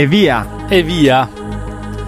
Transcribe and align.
E 0.00 0.06
via. 0.06 0.46
E 0.66 0.82
via. 0.82 1.28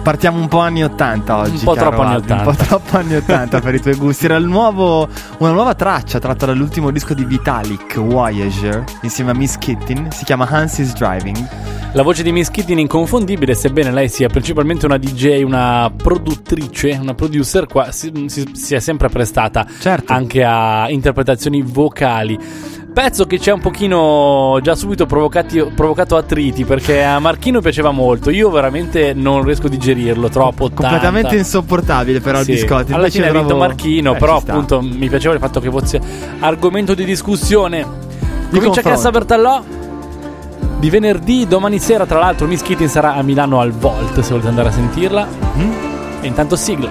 Partiamo 0.01 0.39
un 0.39 0.47
po' 0.47 0.57
anni 0.57 0.83
80 0.83 1.37
oggi. 1.37 1.51
Un 1.51 1.59
po' 1.63 1.75
troppo 1.75 2.01
anni 2.01 2.15
Albi, 2.15 2.31
Un 2.31 2.39
80. 2.39 2.51
po' 2.51 2.63
troppo 2.65 2.97
anni 2.97 3.15
80 3.15 3.61
per 3.61 3.75
i 3.75 3.79
tuoi 3.79 3.93
gusti. 3.97 4.25
Era 4.25 4.35
il 4.37 4.45
nuovo, 4.47 5.07
una 5.37 5.51
nuova 5.51 5.75
traccia 5.75 6.17
tratta 6.17 6.47
dall'ultimo 6.47 6.89
disco 6.89 7.13
di 7.13 7.23
Vitalik, 7.23 7.99
Voyager, 7.99 8.83
insieme 9.03 9.29
a 9.29 9.35
Miss 9.35 9.59
Kittin. 9.59 10.07
Si 10.11 10.25
chiama 10.25 10.47
Hans 10.49 10.79
is 10.79 10.93
Driving. 10.93 11.47
La 11.93 12.01
voce 12.01 12.23
di 12.23 12.31
Miss 12.31 12.49
Kitty 12.49 12.77
inconfondibile, 12.79 13.53
sebbene 13.53 13.91
lei 13.91 14.09
sia 14.09 14.27
principalmente 14.27 14.87
una 14.87 14.97
DJ, 14.97 15.43
una 15.43 15.91
produttrice, 15.95 16.97
una 16.99 17.13
producer, 17.13 17.67
qua 17.67 17.91
si, 17.91 18.11
si- 18.25 18.49
si 18.53 18.73
è 18.73 18.79
sempre 18.79 19.09
prestata 19.09 19.67
Certo. 19.79 20.11
anche 20.11 20.43
a 20.43 20.89
interpretazioni 20.89 21.61
vocali. 21.61 22.37
Pezzo 22.93 23.25
che 23.25 23.39
ci 23.39 23.49
ha 23.49 23.55
un 23.55 23.59
pochino 23.59 24.59
già 24.61 24.75
subito 24.75 25.07
provocati- 25.07 25.63
provocato 25.75 26.15
attriti 26.15 26.63
perché 26.63 27.03
a 27.03 27.17
Marchino 27.17 27.59
piaceva 27.59 27.89
molto. 27.89 28.29
Io 28.29 28.51
veramente 28.51 29.13
non 29.15 29.43
riesco 29.43 29.65
a 29.65 29.69
digerirlo 29.69 30.29
troppo. 30.29 30.69
Completamente 30.69 31.27
80. 31.29 31.35
insopportabile 31.35 32.19
però 32.21 32.37
il 32.39 32.45
Sì, 32.45 32.51
biscotti. 32.51 32.91
Alla 32.91 32.97
Invece 33.07 33.17
fine 33.23 33.29
ha 33.29 33.39
vinto 33.39 33.55
Marchino, 33.57 34.13
Eh, 34.13 34.17
però 34.19 34.37
appunto 34.37 34.79
mi 34.81 35.09
piaceva 35.09 35.33
il 35.33 35.39
fatto 35.39 35.59
che 35.59 35.71
fosse 35.71 35.99
argomento 36.39 36.93
di 36.93 37.03
discussione. 37.03 37.81
Comincia 37.81 38.81
confronto. 38.81 38.81
Cassa 38.89 39.09
Bertallò 39.09 39.63
di 40.77 40.89
venerdì, 40.91 41.47
domani 41.47 41.79
sera 41.79 42.05
tra 42.05 42.19
l'altro 42.19 42.45
Miss 42.45 42.61
Kitty 42.61 42.87
sarà 42.87 43.15
a 43.15 43.23
Milano 43.23 43.59
al 43.59 43.71
Volt 43.71 44.19
se 44.19 44.29
volete 44.29 44.49
andare 44.49 44.69
a 44.69 44.71
sentirla. 44.71 45.27
Mhm. 45.55 45.73
E 46.21 46.27
intanto 46.27 46.55
sigla. 46.55 46.89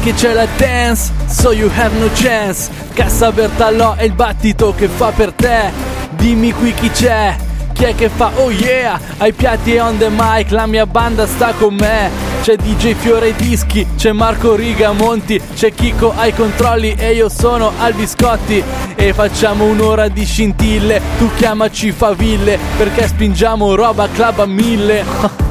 Che 0.00 0.14
c'è 0.14 0.32
la 0.32 0.46
dance, 0.56 1.12
so 1.26 1.52
you 1.52 1.70
have 1.74 1.96
no 1.98 2.08
chance. 2.14 2.70
Cassa 2.94 3.30
Bertallò 3.30 3.94
è 3.94 4.04
il 4.04 4.12
battito 4.12 4.74
che 4.74 4.88
fa 4.88 5.10
per 5.10 5.32
te. 5.32 5.70
Dimmi 6.10 6.52
qui 6.52 6.72
chi 6.72 6.90
c'è, 6.90 7.36
chi 7.72 7.84
è 7.84 7.94
che 7.94 8.08
fa 8.08 8.30
oh 8.36 8.50
yeah. 8.50 8.98
Ai 9.18 9.32
piatti 9.32 9.74
e 9.74 9.80
on 9.80 9.98
the 9.98 10.08
mic, 10.10 10.50
la 10.50 10.66
mia 10.66 10.86
banda 10.86 11.26
sta 11.26 11.52
con 11.52 11.74
me. 11.74 12.10
C'è 12.42 12.56
DJ 12.56 12.94
Fiore 12.94 13.34
Dischi, 13.36 13.86
c'è 13.96 14.12
Marco 14.12 14.54
Rigamonti, 14.54 15.40
c'è 15.54 15.72
Chico 15.72 16.12
ai 16.16 16.32
controlli 16.32 16.94
e 16.96 17.12
io 17.12 17.28
sono 17.28 17.72
al 17.78 17.92
biscotti. 17.92 18.62
E 18.94 19.12
facciamo 19.12 19.64
un'ora 19.64 20.08
di 20.08 20.24
scintille, 20.24 21.00
tu 21.18 21.30
chiamaci 21.36 21.92
faville, 21.92 22.58
perché 22.78 23.06
spingiamo 23.06 23.74
roba 23.74 24.08
club 24.08 24.38
a 24.38 24.46
mille. 24.46 25.48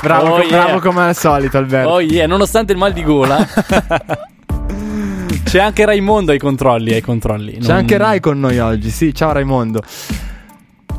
Bravo, 0.00 0.34
Oh, 0.34 0.38
yeah. 0.42 0.48
bravo 0.64 0.80
come 0.80 1.02
al 1.02 1.16
solito, 1.16 1.58
Alberto. 1.58 1.88
Oh 1.90 2.00
yeah, 2.00 2.26
nonostante 2.26 2.72
il 2.72 2.78
mal 2.78 2.92
di 2.92 3.02
gola. 3.02 3.46
C'è 5.44 5.58
anche 5.60 5.84
Raimondo 5.84 6.30
ai 6.32 6.38
controlli, 6.38 6.92
ai 6.92 7.00
controlli. 7.00 7.52
C'è 7.58 7.68
Non- 7.68 7.76
anche 7.78 7.96
Rai 7.96 8.20
con 8.20 8.38
noi 8.38 8.58
oggi, 8.60 8.90
sì, 8.90 9.12
ciao 9.14 9.32
Raimondo. 9.32 9.82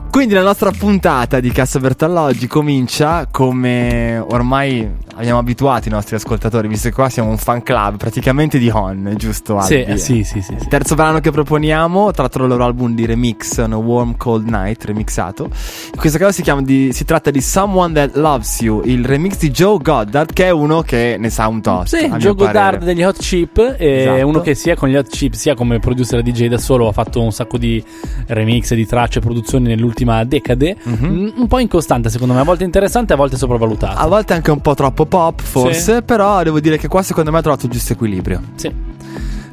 Quindi 0.09 0.33
la 0.33 0.41
nostra 0.41 0.71
puntata 0.71 1.39
di 1.39 1.51
Cassa 1.51 1.79
Bertalla 1.79 2.23
oggi 2.23 2.47
comincia 2.47 3.27
come 3.31 4.17
ormai 4.19 4.89
abbiamo 5.21 5.39
abituato 5.39 5.87
i 5.87 5.91
nostri 5.91 6.15
ascoltatori, 6.15 6.67
visto 6.67 6.89
che 6.89 6.95
qua 6.95 7.07
siamo 7.09 7.29
un 7.29 7.37
fan 7.37 7.61
club 7.63 7.97
praticamente 7.97 8.57
di 8.57 8.69
Hon, 8.69 9.13
giusto 9.17 9.59
Sì, 9.61 9.81
eh, 9.83 9.97
sì, 9.97 10.23
sì, 10.23 10.41
sì, 10.41 10.55
sì. 10.59 10.67
Terzo 10.67 10.95
brano 10.95 11.19
che 11.19 11.31
proponiamo, 11.31 12.11
tratto 12.11 12.39
dal 12.39 12.47
loro 12.49 12.63
album 12.65 12.93
di 12.95 13.05
remix, 13.05 13.59
a 13.59 13.67
Warm 13.77 14.17
Cold 14.17 14.47
Night, 14.47 14.83
remixato. 14.85 15.45
In 15.45 15.99
questo 15.99 16.17
caso 16.17 16.31
si, 16.31 16.41
chiama 16.41 16.61
di- 16.61 16.91
si 16.93 17.05
tratta 17.05 17.29
di 17.31 17.39
Someone 17.41 17.93
That 17.93 18.15
Loves 18.15 18.61
You, 18.61 18.81
il 18.85 19.05
remix 19.05 19.37
di 19.37 19.51
Joe 19.51 19.77
Goddard, 19.77 20.33
che 20.33 20.45
è 20.45 20.49
uno 20.49 20.81
che 20.81 21.15
ne 21.19 21.29
sa 21.29 21.47
un 21.47 21.61
tot. 21.61 21.85
Sì, 21.87 22.07
Joe. 22.17 22.33
Goddard 22.33 22.83
degli 22.83 23.03
Hot 23.03 23.17
Chip 23.17 23.59
è 23.61 23.99
Esatto. 24.01 24.27
uno 24.27 24.41
che 24.41 24.55
sia 24.55 24.75
con 24.75 24.89
gli 24.89 24.95
Hot 24.95 25.07
Chip 25.09 25.33
sia 25.33 25.53
come 25.55 25.79
producer 25.79 26.21
DJ 26.23 26.47
da 26.47 26.57
solo 26.57 26.87
ha 26.87 26.91
fatto 26.91 27.21
un 27.21 27.31
sacco 27.31 27.57
di 27.57 27.83
remix 28.27 28.73
di 28.73 28.85
tracce 28.85 29.19
e 29.19 29.21
produzioni 29.21 29.67
nell'ultima 29.67 30.23
decade 30.23 30.75
Mhm. 30.83 31.03
un, 31.09 31.33
un 31.35 31.47
po' 31.47 31.59
incostante 31.59 32.09
secondo 32.09 32.33
me 32.33 32.39
a 32.39 32.43
volte 32.43 32.63
interessante 32.63 33.13
a 33.13 33.15
volte 33.15 33.37
sopravvalutato 33.37 33.97
A 33.99 34.07
volte 34.07 34.33
anche 34.33 34.51
un 34.51 34.61
po' 34.61 34.73
troppo 34.73 35.05
pop, 35.11 35.41
forse, 35.41 36.03
però 36.03 36.41
devo 36.41 36.61
dire 36.61 36.77
che 36.77 36.87
qua 36.87 37.03
secondo 37.03 37.31
me 37.31 37.39
ha 37.39 37.41
trovato 37.41 37.65
il 37.65 37.71
giusto 37.73 37.91
equilibrio. 37.91 38.41
sì. 38.55 38.73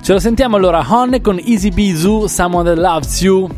ce 0.00 0.12
lo 0.12 0.20
sentiamo 0.20 0.54
allora 0.54 0.86
Hon 0.88 1.18
con 1.20 1.36
Easy 1.44 1.70
Bizu 1.70 2.28
Someone 2.28 2.72
That 2.72 2.78
Loves 2.78 3.20
You 3.22 3.48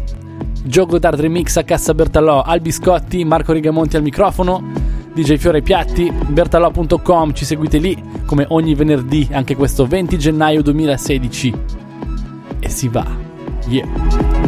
Joe 0.64 0.86
Goddard 0.86 1.20
remix 1.20 1.58
a 1.58 1.62
Cassa 1.62 1.92
Bertallò 1.92 2.40
Al 2.40 2.62
Biscotti 2.62 3.22
Marco 3.24 3.52
Rigamonti 3.52 3.96
al 3.96 4.02
microfono 4.02 4.62
DJ 5.12 5.36
Fiore 5.36 5.60
piatti 5.60 6.10
bertallò.com 6.10 7.34
ci 7.34 7.44
seguite 7.44 7.76
lì 7.76 8.02
come 8.24 8.46
ogni 8.48 8.74
venerdì 8.74 9.28
anche 9.30 9.54
questo 9.54 9.84
20 9.84 10.18
gennaio 10.18 10.62
2016 10.62 11.54
e 12.60 12.68
si 12.70 12.88
va 12.88 13.06
yeah 13.66 14.39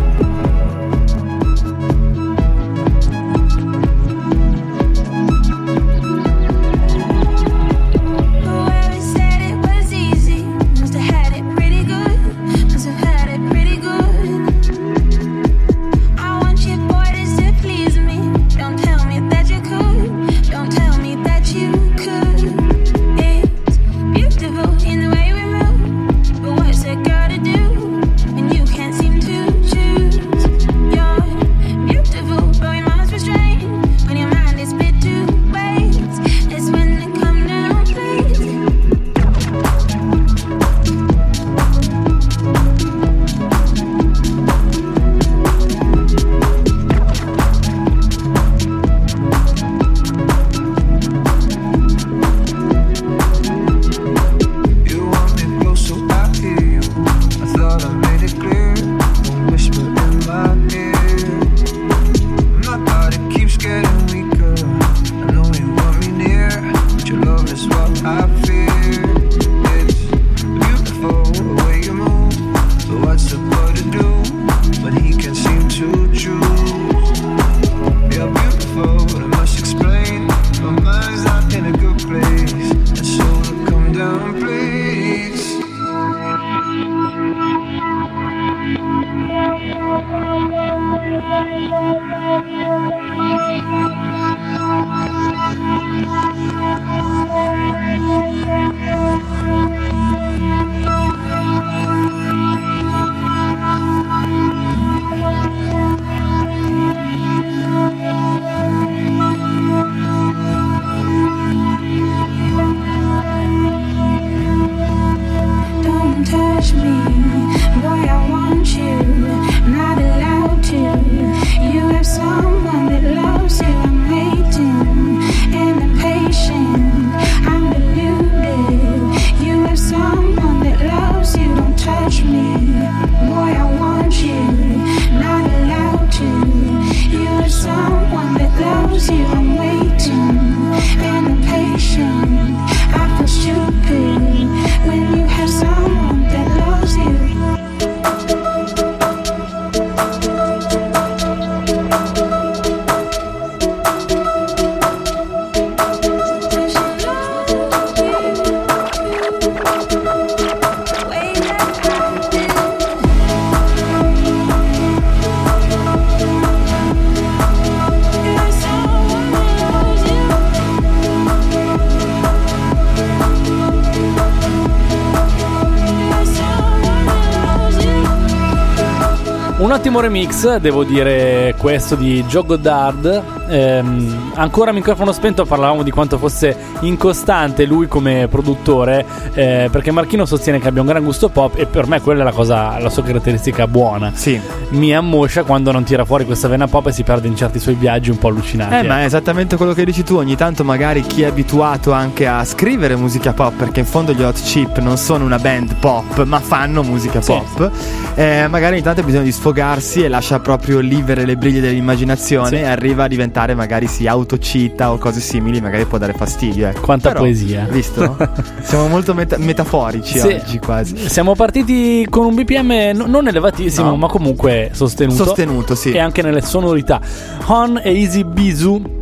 devo 180.42 180.82
dire 180.82 181.54
questo 181.56 181.94
di 181.94 182.24
Joe 182.24 182.44
Goddard. 182.44 183.22
Ehm, 183.48 184.32
ancora 184.34 184.72
microfono 184.72 185.12
spento 185.12 185.44
parlavamo 185.44 185.82
di 185.82 185.90
quanto 185.90 186.18
fosse 186.18 186.56
incostante 186.80 187.64
lui 187.64 187.86
come 187.86 188.26
produttore, 188.28 189.06
eh, 189.34 189.68
perché 189.70 189.90
Marchino 189.92 190.24
sostiene 190.24 190.58
che 190.58 190.68
abbia 190.68 190.80
un 190.80 190.88
gran 190.88 191.04
gusto 191.04 191.28
pop 191.28 191.56
e 191.56 191.66
per 191.66 191.86
me 191.86 192.00
quella 192.00 192.22
è 192.22 192.24
la 192.24 192.32
cosa, 192.32 192.78
la 192.80 192.90
sua 192.90 193.04
caratteristica 193.04 193.66
buona. 193.68 194.10
Sì. 194.14 194.61
Mi 194.72 194.94
ammoscia 194.94 195.42
quando 195.44 195.70
non 195.70 195.84
tira 195.84 196.04
fuori 196.06 196.24
questa 196.24 196.48
vena 196.48 196.66
pop 196.66 196.86
e 196.86 196.92
si 196.92 197.02
perde 197.02 197.28
in 197.28 197.36
certi 197.36 197.58
suoi 197.58 197.74
viaggi 197.74 198.08
un 198.08 198.16
po' 198.16 198.28
allucinanti. 198.28 198.74
Eh, 198.74 198.82
ma 198.88 199.00
è 199.02 199.04
esattamente 199.04 199.56
quello 199.56 199.74
che 199.74 199.84
dici 199.84 200.02
tu. 200.02 200.16
Ogni 200.16 200.34
tanto, 200.34 200.64
magari 200.64 201.02
chi 201.02 201.22
è 201.22 201.26
abituato 201.26 201.92
anche 201.92 202.26
a 202.26 202.42
scrivere 202.44 202.96
musica 202.96 203.34
pop, 203.34 203.52
perché 203.54 203.80
in 203.80 203.86
fondo 203.86 204.12
gli 204.14 204.22
Hot 204.22 204.40
Chip 204.42 204.78
non 204.78 204.96
sono 204.96 205.26
una 205.26 205.38
band 205.38 205.74
pop, 205.76 206.24
ma 206.24 206.40
fanno 206.40 206.82
musica 206.82 207.20
Sì. 207.20 207.32
pop. 207.32 207.70
eh, 208.14 208.46
magari 208.48 208.74
ogni 208.74 208.82
tanto 208.82 209.00
ha 209.00 209.04
bisogno 209.04 209.24
di 209.24 209.32
sfogarsi 209.32 210.02
e 210.04 210.08
lascia 210.08 210.38
proprio 210.40 210.80
libere 210.80 211.24
le 211.26 211.36
briglie 211.36 211.60
dell'immaginazione 211.60 212.48
Sì. 212.48 212.54
e 212.56 212.64
arriva 212.64 213.04
a 213.04 213.08
diventare, 213.08 213.54
magari 213.54 213.86
si 213.86 214.06
autocita 214.06 214.90
o 214.92 214.96
cose 214.98 215.20
simili, 215.20 215.60
magari 215.60 215.84
può 215.84 215.98
dare 215.98 216.14
fastidio. 216.14 216.68
Ecco. 216.68 216.80
Quanta 216.80 217.08
Però, 217.08 217.20
poesia. 217.20 217.66
Visto? 217.70 218.16
Siamo 218.62 218.88
molto 218.88 219.12
meta- 219.12 219.36
metaforici 219.38 220.18
Sì. 220.18 220.28
oggi, 220.28 220.58
quasi. 220.58 221.08
Siamo 221.08 221.34
partiti 221.34 222.06
con 222.08 222.24
un 222.26 222.34
BPM 222.34 222.92
no- 222.94 223.06
non 223.06 223.28
elevatissimo, 223.28 223.90
No. 223.90 223.96
ma 223.96 224.08
comunque 224.08 224.61
sostenuto. 224.72 225.24
Sostenuto, 225.24 225.74
sì. 225.74 225.92
E 225.92 225.98
anche 225.98 226.22
nelle 226.22 226.42
sonorità. 226.42 227.00
Hon 227.46 227.80
e 227.82 227.92
Easy 227.98 228.24
Bizu. 228.24 229.00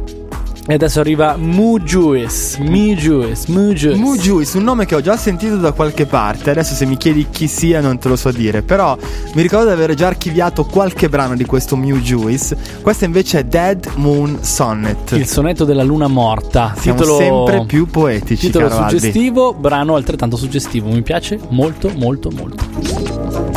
E 0.67 0.75
adesso 0.75 1.01
arriva 1.01 1.37
Mu 1.37 1.81
Juice. 1.81 2.61
Mu 2.61 2.95
Juice. 2.95 3.51
Mu 3.51 3.73
Juice. 3.73 3.97
Mu 3.97 4.17
Juice, 4.17 4.57
un 4.57 4.63
nome 4.63 4.87
che 4.87 4.95
ho 4.95 5.01
già 5.01 5.17
sentito 5.17 5.57
da 5.57 5.73
qualche 5.73 6.07
parte. 6.07 6.51
Adesso, 6.51 6.75
se 6.75 6.87
mi 6.87 6.97
chiedi 6.97 7.27
chi 7.29 7.49
sia, 7.49 7.81
non 7.81 7.99
te 7.99 8.09
lo 8.09 8.15
so 8.15 8.31
dire. 8.31 8.63
Però 8.63 8.97
mi 9.35 9.43
ricordo 9.43 9.67
di 9.67 9.73
aver 9.73 9.95
già 9.95 10.07
archiviato 10.07 10.65
qualche 10.65 11.09
brano 11.09 11.35
di 11.35 11.45
questo 11.45 11.77
Mu 11.77 11.99
Juice. 11.99 12.57
Questo 12.83 13.05
invece 13.05 13.41
è 13.41 13.45
Dead 13.45 13.91
Moon 13.97 14.39
Sonnet. 14.43 15.13
Il 15.13 15.27
sonetto 15.27 15.65
della 15.65 15.83
luna 15.83 16.07
morta. 16.07 16.75
Siamo 16.79 17.01
titolo 17.01 17.19
sempre 17.19 17.65
più 17.67 17.87
poetici, 17.87 18.47
Titolo 18.47 18.71
suggestivo, 18.71 19.55
brano 19.55 19.97
altrettanto 19.97 20.37
suggestivo. 20.37 20.89
Mi 20.89 21.03
piace 21.03 21.41
molto, 21.49 21.91
molto, 21.97 22.31
molto. 22.31 23.50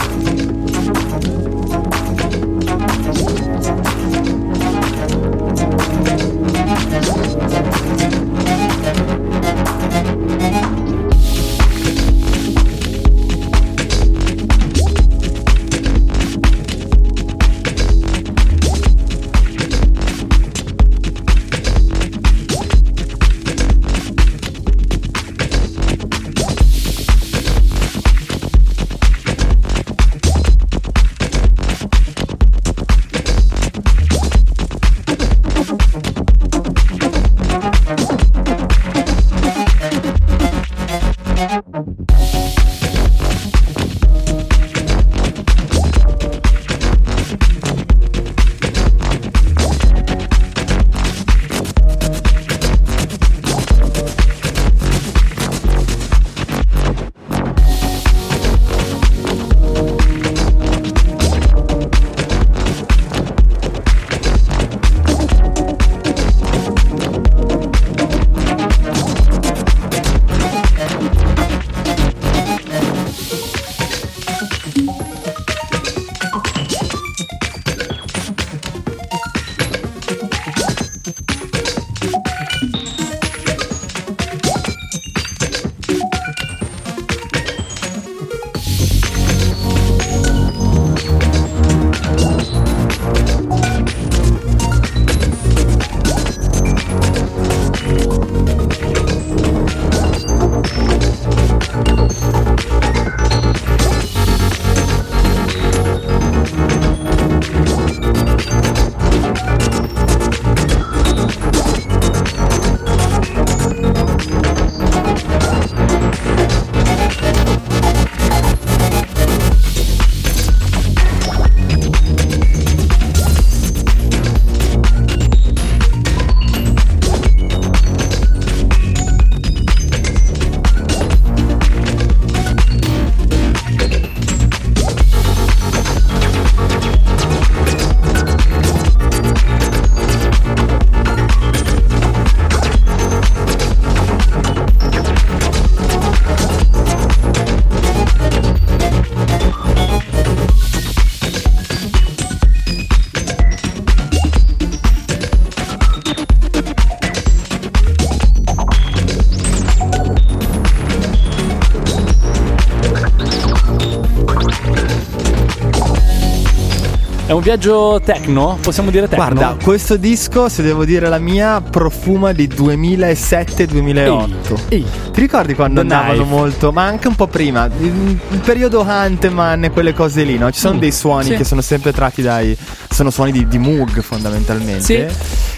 Viaggio 167.43 168.01
techno? 168.03 168.57
Possiamo 168.61 168.89
dire 168.89 169.07
techno? 169.07 169.23
Guarda, 169.25 169.55
questo 169.61 169.97
disco, 169.97 170.49
se 170.49 170.63
devo 170.63 170.83
dire 170.85 171.07
la 171.09 171.19
mia, 171.19 171.61
profuma 171.61 172.31
di 172.31 172.47
2007-2008. 172.47 174.59
Ehi. 174.69 174.85
Ti 175.11 175.19
ricordi 175.19 175.53
quando 175.53 175.75
The 175.75 175.81
andavano 175.93 176.13
Knife. 176.23 176.29
molto, 176.29 176.71
ma 176.71 176.85
anche 176.85 177.07
un 177.07 177.13
po' 177.15 177.27
prima, 177.27 177.69
il, 177.79 178.17
il 178.29 178.39
periodo 178.39 178.81
Hunteman 178.81 179.65
e 179.65 179.69
quelle 179.71 179.93
cose 179.93 180.23
lì, 180.23 180.37
no? 180.37 180.49
Ci 180.51 180.59
sono 180.59 180.71
Mm, 180.73 180.79
dei 180.79 180.91
suoni 180.91 181.25
sì. 181.25 181.35
che 181.35 181.43
sono 181.43 181.61
sempre 181.61 181.91
tratti 181.93 182.23
dai. 182.23 182.57
sono 182.89 183.11
suoni 183.11 183.31
di, 183.31 183.47
di 183.47 183.59
Moog 183.59 184.01
fondamentalmente. 184.01 184.81
Sì. 184.81 185.05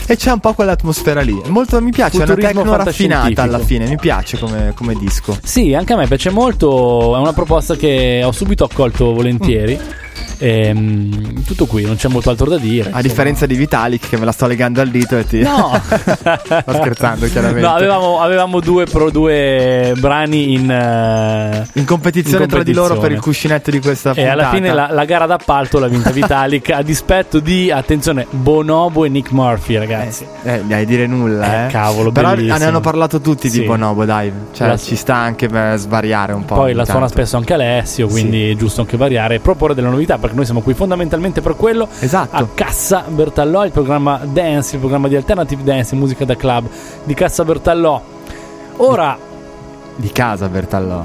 E 0.07 0.15
c'è 0.17 0.31
un 0.31 0.39
po' 0.39 0.53
quell'atmosfera 0.53 1.21
lì. 1.21 1.39
Molto 1.47 1.79
mi 1.81 1.91
piace, 1.91 2.13
è 2.13 2.17
una 2.17 2.25
Futurismo 2.33 2.61
techno 2.63 2.75
raffinata 2.75 3.41
alla 3.43 3.59
fine, 3.59 3.87
mi 3.87 3.97
piace 3.97 4.37
come, 4.37 4.73
come 4.75 4.93
disco. 4.95 5.37
Sì, 5.43 5.73
anche 5.73 5.93
a 5.93 5.97
me 5.97 6.07
piace 6.07 6.29
molto. 6.31 7.15
È 7.15 7.19
una 7.19 7.33
proposta 7.33 7.75
che 7.75 8.21
ho 8.23 8.31
subito 8.31 8.63
accolto 8.65 9.13
volentieri. 9.13 9.79
Ehm, 10.45 11.43
tutto 11.43 11.65
qui, 11.65 11.83
non 11.85 11.95
c'è 11.95 12.07
molto 12.07 12.29
altro 12.29 12.47
da 12.47 12.57
dire. 12.57 12.89
A 12.91 13.01
differenza 13.01 13.45
di 13.47 13.55
Vitalik, 13.55 14.07
che 14.09 14.17
me 14.17 14.25
la 14.25 14.31
sto 14.31 14.45
legando 14.45 14.79
al 14.81 14.89
dito 14.89 15.17
e 15.17 15.25
ti. 15.25 15.41
No, 15.41 15.71
Sto 15.81 16.73
scherzando, 16.73 17.25
chiaramente. 17.27 17.61
No, 17.61 17.73
avevamo, 17.73 18.19
avevamo 18.21 18.59
due, 18.59 18.85
pro, 18.85 19.09
due 19.09 19.93
brani 19.97 20.53
in. 20.53 20.69
eh, 20.69 21.65
In 21.73 21.85
competizione, 21.85 22.43
in 22.43 22.49
tra 22.49 22.61
di 22.63 22.73
loro 22.73 22.93
per 22.93 23.09
competizione. 23.09 23.13
il 23.15 23.21
cuscinetto 23.21 23.71
di 23.71 23.79
questa 23.79 24.11
E 24.11 24.13
puntata. 24.13 24.31
alla 24.33 24.49
fine 24.49 24.73
la, 24.73 24.87
la 24.91 25.05
gara 25.05 25.25
d'appalto 25.25 25.79
l'ha 25.79 25.87
vinta 25.87 26.11
Vitalik 26.11 26.69
a 26.71 26.81
dispetto 26.83 27.39
di, 27.39 27.71
attenzione, 27.71 28.27
Bonobo 28.29 29.03
e 29.05 29.09
Nick 29.09 29.31
Murphy, 29.31 29.77
ragazzi. 29.77 30.25
Eh, 30.43 30.61
mi 30.63 30.73
hai 30.73 30.85
dire 30.85 31.07
nulla, 31.07 31.63
Eh, 31.63 31.65
eh. 31.65 31.71
cavolo, 31.71 32.11
Però 32.11 32.29
bellissimo. 32.29 32.57
ne 32.57 32.65
hanno 32.65 32.81
parlato 32.81 33.19
tutti 33.19 33.49
Sì. 33.49 33.61
di 33.61 33.65
Bonobo, 33.65 34.05
dai. 34.05 34.31
Cioè, 34.53 34.67
La- 34.67 34.77
ci 34.77 34.95
sta 34.95 35.15
anche 35.15 35.47
per 35.47 35.77
svariare 35.79 36.33
un 36.33 36.45
po'. 36.45 36.53
Poi 36.55 36.73
la 36.73 36.85
suona 36.85 36.99
tanto. 37.07 37.13
spesso 37.13 37.37
anche 37.37 37.53
Alessio, 37.53 38.07
quindi 38.07 38.51
è 38.51 38.55
giusto 38.55 38.81
anche 38.81 38.95
variare 38.97 39.35
e 39.35 39.39
proporre 39.39 39.73
delle 39.73 39.89
novità. 39.89 40.17
perché 40.17 40.34
noi 40.35 40.45
siamo 40.45 40.61
qui 40.61 40.73
fondamentalmente 40.73 41.41
per 41.41 41.55
quello. 41.55 41.87
Esatto. 41.99 42.35
A 42.35 42.47
Cassa 42.53 43.03
Bertallò, 43.07 43.65
il 43.65 43.71
programma 43.71 44.19
Dance, 44.23 44.75
il 44.75 44.79
programma 44.81 45.07
di 45.07 45.15
Alternative 45.15 45.63
Dance, 45.63 45.95
musica 45.95 46.25
da 46.25 46.35
club 46.35 46.67
di 47.03 47.13
Cassa 47.13 47.43
Bertallò. 47.43 48.01
Ora 48.77 49.17
Di 49.95 50.11
casa, 50.11 50.47
Bertallò. 50.49 51.03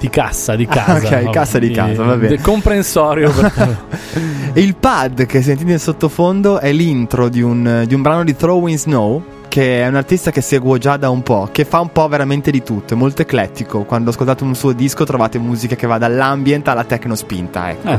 di 0.00 0.08
cassa, 0.10 0.56
di 0.56 0.66
Ah, 0.68 0.74
casa. 0.74 0.92
ok, 1.06 1.10
vabbè, 1.10 1.30
cassa 1.30 1.58
di 1.60 1.70
casa, 1.70 2.02
va 2.02 2.14
bene. 2.16 2.28
del 2.28 2.40
comprensorio. 2.40 3.30
Il 4.54 4.74
pad 4.76 5.26
che 5.26 5.42
sentite 5.42 5.70
in 5.72 5.78
sottofondo 5.78 6.58
è 6.58 6.72
l'intro 6.72 7.28
di 7.28 7.40
un, 7.42 7.84
di 7.86 7.94
un 7.94 8.02
brano 8.02 8.24
di 8.24 8.34
Throwing 8.34 8.76
Snow. 8.78 9.22
Che 9.52 9.82
è 9.82 9.86
un 9.86 9.96
artista 9.96 10.30
che 10.30 10.40
seguo 10.40 10.78
già 10.78 10.96
da 10.96 11.10
un 11.10 11.22
po', 11.22 11.50
che 11.52 11.66
fa 11.66 11.78
un 11.80 11.92
po' 11.92 12.08
veramente 12.08 12.50
di 12.50 12.62
tutto, 12.62 12.94
è 12.94 12.96
molto 12.96 13.20
eclettico. 13.20 13.84
Quando 13.84 14.08
ascoltate 14.08 14.44
un 14.44 14.54
suo 14.54 14.72
disco 14.72 15.04
trovate 15.04 15.38
musica 15.38 15.76
che 15.76 15.86
va 15.86 15.98
dall'ambient 15.98 16.66
alla 16.68 16.84
techno 16.84 17.14
spinta, 17.14 17.68
ecco. 17.68 17.88
Eh. 17.88 17.98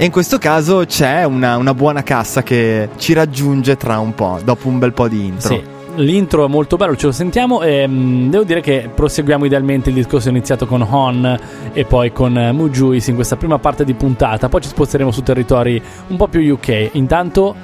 E 0.00 0.04
in 0.04 0.12
questo 0.12 0.38
caso 0.38 0.84
c'è 0.86 1.24
una, 1.24 1.56
una 1.56 1.74
buona 1.74 2.04
cassa 2.04 2.44
che 2.44 2.90
ci 2.98 3.14
raggiunge 3.14 3.76
tra 3.76 3.98
un 3.98 4.14
po', 4.14 4.38
dopo 4.44 4.68
un 4.68 4.78
bel 4.78 4.92
po' 4.92 5.08
di 5.08 5.26
intro. 5.26 5.48
Sì, 5.48 5.60
l'intro 5.96 6.44
è 6.44 6.48
molto 6.48 6.76
bello, 6.76 6.94
ce 6.94 7.06
lo 7.06 7.12
sentiamo 7.12 7.62
e 7.62 7.84
mm, 7.84 8.30
devo 8.30 8.44
dire 8.44 8.60
che 8.60 8.88
proseguiamo 8.94 9.44
idealmente 9.44 9.88
il 9.88 9.96
discorso 9.96 10.28
iniziato 10.28 10.66
con 10.66 10.82
Hon 10.82 11.36
e 11.72 11.84
poi 11.84 12.12
con 12.12 12.36
uh, 12.36 12.54
Mujuis 12.54 13.08
in 13.08 13.16
questa 13.16 13.34
prima 13.34 13.58
parte 13.58 13.84
di 13.84 13.94
puntata, 13.94 14.48
poi 14.48 14.60
ci 14.60 14.68
sposteremo 14.68 15.10
su 15.10 15.24
territori 15.24 15.82
un 16.06 16.16
po' 16.16 16.28
più 16.28 16.48
UK. 16.52 16.90
Intanto 16.92 17.56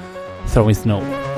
Throwing 0.50 0.74
Snow. 0.74 1.33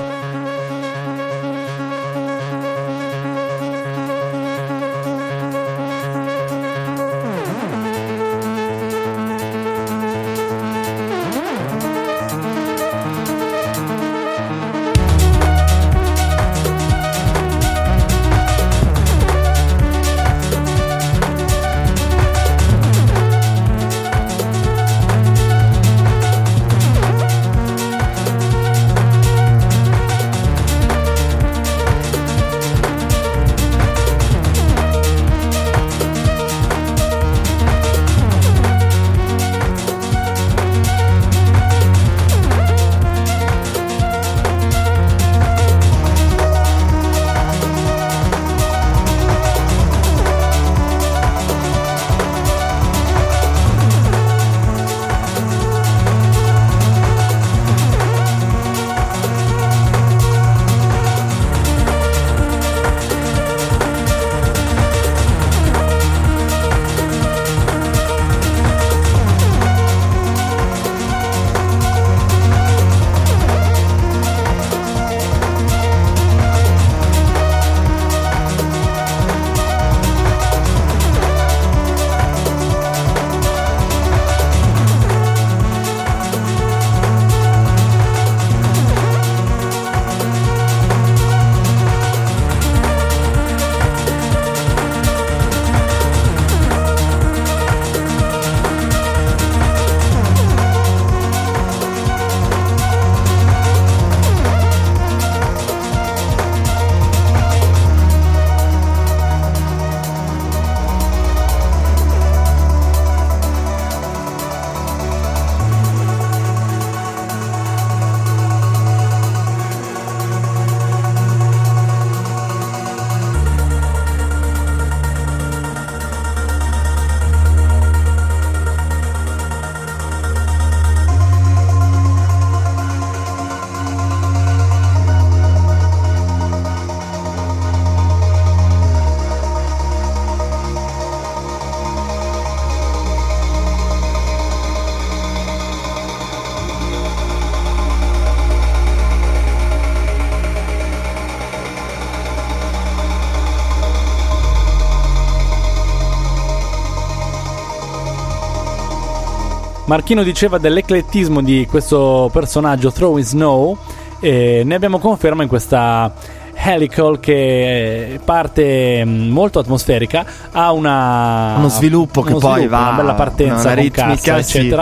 Marchino 159.96 160.22
diceva 160.22 160.58
dell'eclettismo 160.58 161.40
di 161.40 161.66
questo 161.66 162.28
personaggio 162.30 162.92
Throwing 162.92 163.24
Snow 163.24 163.78
e 164.20 164.60
ne 164.62 164.74
abbiamo 164.74 164.98
conferma 164.98 165.42
in 165.42 165.48
questa 165.48 166.12
Helical 166.52 167.18
che 167.18 168.20
parte 168.22 169.02
mm, 169.02 169.30
molto 169.30 169.58
atmosferica 169.58 170.26
ha 170.52 170.70
una 170.72 171.54
Uno 171.56 171.70
sviluppo 171.70 172.20
che 172.20 172.32
uno 172.32 172.40
poi 172.40 172.52
sviluppo, 172.56 172.76
va- 172.76 172.88
una 172.88 172.96
bella 172.96 173.14
partenza 173.14 173.72
una 173.72 173.74
ritmica, 173.74 174.34
cassa, 174.34 174.42
sì. 174.42 174.74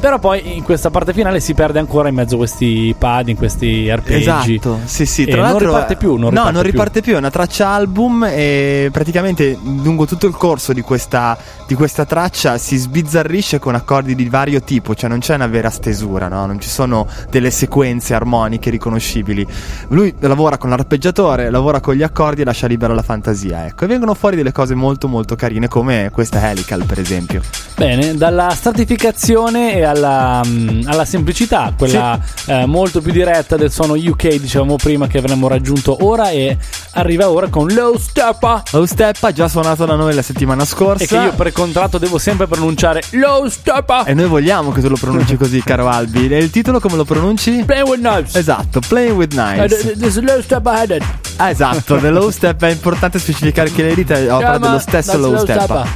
Però 0.00 0.18
poi 0.18 0.56
in 0.56 0.62
questa 0.62 0.90
parte 0.90 1.12
finale 1.12 1.40
si 1.40 1.54
perde 1.54 1.78
ancora 1.78 2.08
in 2.08 2.14
mezzo 2.14 2.34
a 2.34 2.38
questi 2.38 2.94
pad, 2.96 3.28
in 3.28 3.36
questi 3.36 3.90
arpeggi. 3.90 4.54
Esatto, 4.54 4.80
sì, 4.84 5.06
sì. 5.06 5.24
Tra 5.24 5.36
non 5.36 5.50
l'altro, 5.50 5.66
riparte 5.66 5.96
più, 5.96 6.16
non 6.16 6.20
no, 6.20 6.28
riparte 6.28 6.52
non 6.52 6.62
più. 6.62 6.70
riparte 6.70 7.00
più. 7.00 7.14
È 7.14 7.18
una 7.18 7.30
traccia 7.30 7.68
album 7.68 8.24
e 8.28 8.88
praticamente 8.92 9.58
lungo 9.62 10.06
tutto 10.06 10.26
il 10.26 10.34
corso 10.34 10.72
di 10.72 10.82
questa, 10.82 11.36
di 11.66 11.74
questa 11.74 12.04
traccia 12.04 12.58
si 12.58 12.76
sbizzarrisce 12.76 13.58
con 13.58 13.74
accordi 13.74 14.14
di 14.14 14.28
vario 14.28 14.60
tipo, 14.60 14.94
cioè 14.94 15.08
non 15.08 15.18
c'è 15.18 15.34
una 15.34 15.46
vera 15.46 15.70
stesura, 15.70 16.28
no? 16.28 16.46
non 16.46 16.60
ci 16.60 16.68
sono 16.68 17.06
delle 17.30 17.50
sequenze 17.50 18.14
armoniche 18.14 18.70
riconoscibili. 18.70 19.46
Lui 19.88 20.14
lavora 20.20 20.58
con 20.58 20.70
l'arpeggiatore, 20.70 21.50
lavora 21.50 21.80
con 21.80 21.94
gli 21.94 22.02
accordi 22.02 22.42
e 22.42 22.44
lascia 22.44 22.66
libera 22.66 22.94
la 22.94 23.02
fantasia. 23.02 23.66
Ecco, 23.66 23.84
e 23.84 23.86
vengono 23.88 24.14
fuori 24.14 24.36
delle 24.36 24.52
cose 24.52 24.74
molto, 24.74 25.08
molto 25.08 25.34
carine, 25.34 25.68
come 25.68 26.10
questa 26.12 26.48
Helical, 26.48 26.84
per 26.84 26.98
esempio. 26.98 27.42
Bene, 27.76 28.14
dalla 28.16 28.50
stratificazione 28.50 29.74
e 29.74 29.84
alla, 29.88 30.40
mm, 30.46 30.82
alla 30.86 31.04
semplicità, 31.04 31.72
quella 31.76 32.18
eh, 32.46 32.66
molto 32.66 33.00
più 33.00 33.12
diretta 33.12 33.56
del 33.56 33.70
suono 33.72 33.94
UK, 33.94 34.36
dicevamo 34.36 34.76
prima 34.76 35.06
che 35.06 35.18
avremmo 35.18 35.48
raggiunto 35.48 36.04
ora 36.04 36.30
e 36.30 36.56
arriva 36.92 37.28
ora 37.30 37.48
con 37.48 37.68
Low 37.72 37.96
Steppa. 37.98 38.62
Low 38.72 38.84
Step 38.84 39.22
ha 39.24 39.32
già 39.32 39.48
suonato 39.48 39.84
da 39.84 39.94
noi 39.94 40.14
la 40.14 40.22
settimana 40.22 40.64
scorsa. 40.64 41.04
E 41.04 41.06
che 41.06 41.16
io 41.16 41.32
per 41.32 41.52
contratto 41.52 41.98
devo 41.98 42.18
sempre 42.18 42.46
pronunciare 42.46 43.02
Low 43.12 43.48
Steppa. 43.48 44.04
E 44.04 44.14
noi 44.14 44.26
vogliamo 44.26 44.70
che 44.72 44.80
tu 44.80 44.88
lo 44.88 44.96
pronunci 44.98 45.36
così, 45.38 45.62
caro 45.62 45.88
Albi. 45.88 46.28
E 46.28 46.38
il 46.38 46.50
titolo 46.50 46.80
come 46.80 46.96
lo 46.96 47.04
pronunci? 47.04 47.64
Play 47.64 47.82
with 47.82 48.00
knives. 48.00 48.34
Esatto, 48.34 48.80
Playing 48.86 49.16
with 49.16 49.32
Uh, 49.32 49.36
Knives. 49.36 49.80
th- 49.80 49.98
this 49.98 50.16
is 50.16 50.22
Low 50.22 50.40
Steppa 50.40 50.78
headed. 50.80 51.02
Ah, 51.36 51.50
esatto, 51.50 51.96
The 51.98 52.10
Low 52.10 52.30
Step 52.30 52.62
è 52.64 52.70
importante 52.70 53.18
specificare 53.18 53.70
che 53.70 53.82
l'edita 53.82 54.14
è 54.16 54.32
opera 54.32 54.50
Yeah, 54.50 54.58
dello 54.58 54.78
stesso 54.78 55.10
that's 55.12 55.22
Low 55.22 55.36
Step. 55.38 55.86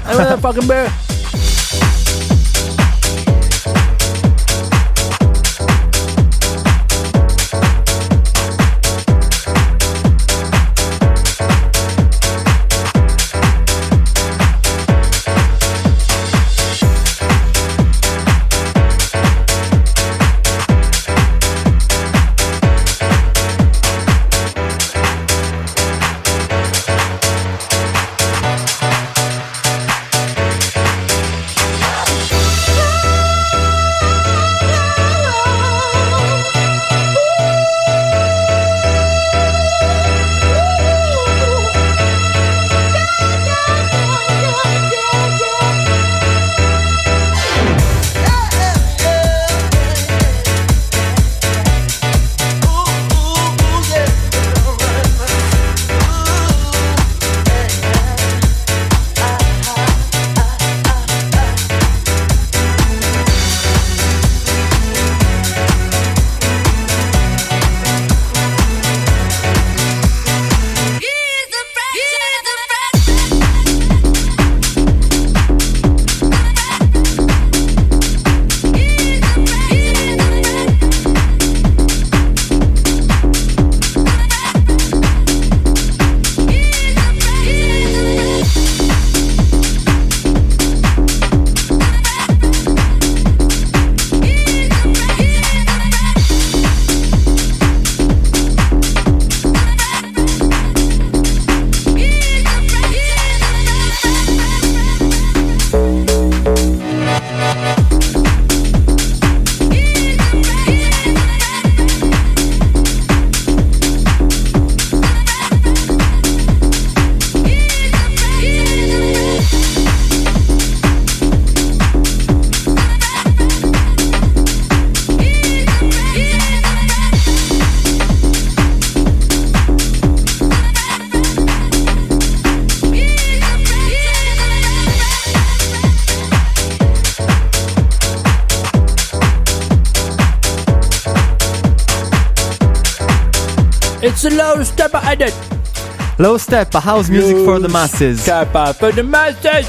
Low 146.53 146.59
Step, 146.65 146.75
House 146.83 147.09
Music 147.09 147.37
for 147.47 147.59
the 147.59 147.69
Masses. 147.69 148.21
Step 148.21 148.53
for 148.77 148.93
the 148.93 149.03
masses. 149.03 149.67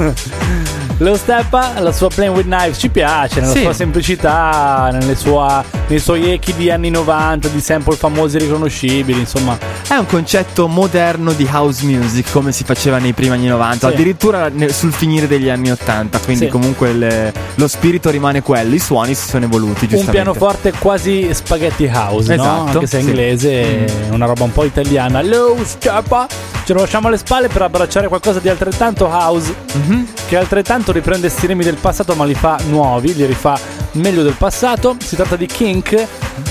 Lo 0.98 1.14
Steppa, 1.16 1.78
la 1.80 1.92
sua 1.92 2.08
Playing 2.08 2.34
with 2.34 2.46
Knives 2.46 2.78
ci 2.78 2.88
piace 2.90 3.40
nella 3.40 3.52
Sì. 3.52 3.62
sua 3.62 3.72
semplicità, 3.72 4.88
nelle 4.92 5.14
sua- 5.14 5.64
nei 5.86 6.00
suoi 6.00 6.32
echi 6.32 6.52
di 6.56 6.68
anni 6.70 6.90
90, 6.90 7.46
di 7.48 7.60
sample 7.60 7.94
famosi 7.94 8.36
e 8.36 8.40
riconoscibili, 8.40 9.20
insomma. 9.20 9.56
È 9.90 9.96
un 9.96 10.06
concetto 10.06 10.68
moderno 10.68 11.32
di 11.32 11.48
house 11.50 11.84
music 11.84 12.30
come 12.30 12.52
si 12.52 12.62
faceva 12.62 12.98
nei 12.98 13.12
primi 13.12 13.34
anni 13.34 13.48
90, 13.48 13.88
Sì. 13.88 13.92
addirittura 13.92 14.48
sul 14.68 14.92
finire 14.92 15.26
degli 15.26 15.48
anni 15.48 15.72
80, 15.72 16.20
quindi 16.20 16.44
Sì. 16.44 16.50
comunque 16.50 16.90
il- 16.90 17.32
lo 17.56 17.66
spirito 17.66 18.08
rimane 18.08 18.40
quello, 18.40 18.72
i 18.72 18.78
suoni 18.78 19.14
si 19.16 19.28
sono 19.28 19.46
evoluti 19.46 19.86
Un 19.86 19.90
giustamente. 19.90 20.12
pianoforte 20.12 20.72
quasi 20.78 21.28
spaghetti 21.34 21.90
house, 21.92 22.36
no? 22.36 22.42
Esatto, 22.42 22.70
Anche 22.78 22.86
se 22.86 22.98
è 22.98 23.00
sì. 23.00 23.06
inglese, 23.08 23.86
è 23.86 24.08
una 24.12 24.26
roba 24.26 24.44
un 24.44 24.52
po' 24.52 24.62
italiana. 24.62 25.22
Lo 25.22 25.56
Steppa. 25.64 26.28
Ce 26.62 26.72
lo 26.72 26.80
lasciamo 26.82 27.08
alle 27.08 27.18
spalle 27.18 27.48
per 27.48 27.62
abbracciare 27.62 28.06
qualcosa 28.06 28.38
di 28.38 28.48
altrettanto 28.48 29.06
house, 29.06 29.52
Mhm. 29.72 30.06
che 30.28 30.36
altrettanto 30.36 30.92
riprende 30.92 31.28
stilemi 31.28 31.64
del 31.64 31.74
passato 31.74 32.14
ma 32.14 32.24
li 32.24 32.34
fa 32.34 32.58
nuovi, 32.68 33.12
li 33.14 33.24
rifà 33.26 33.58
meglio 33.92 34.22
del 34.22 34.34
passato. 34.36 34.96
Si 35.02 35.16
tratta 35.16 35.36
di 35.36 35.46
Kink, 35.46 36.06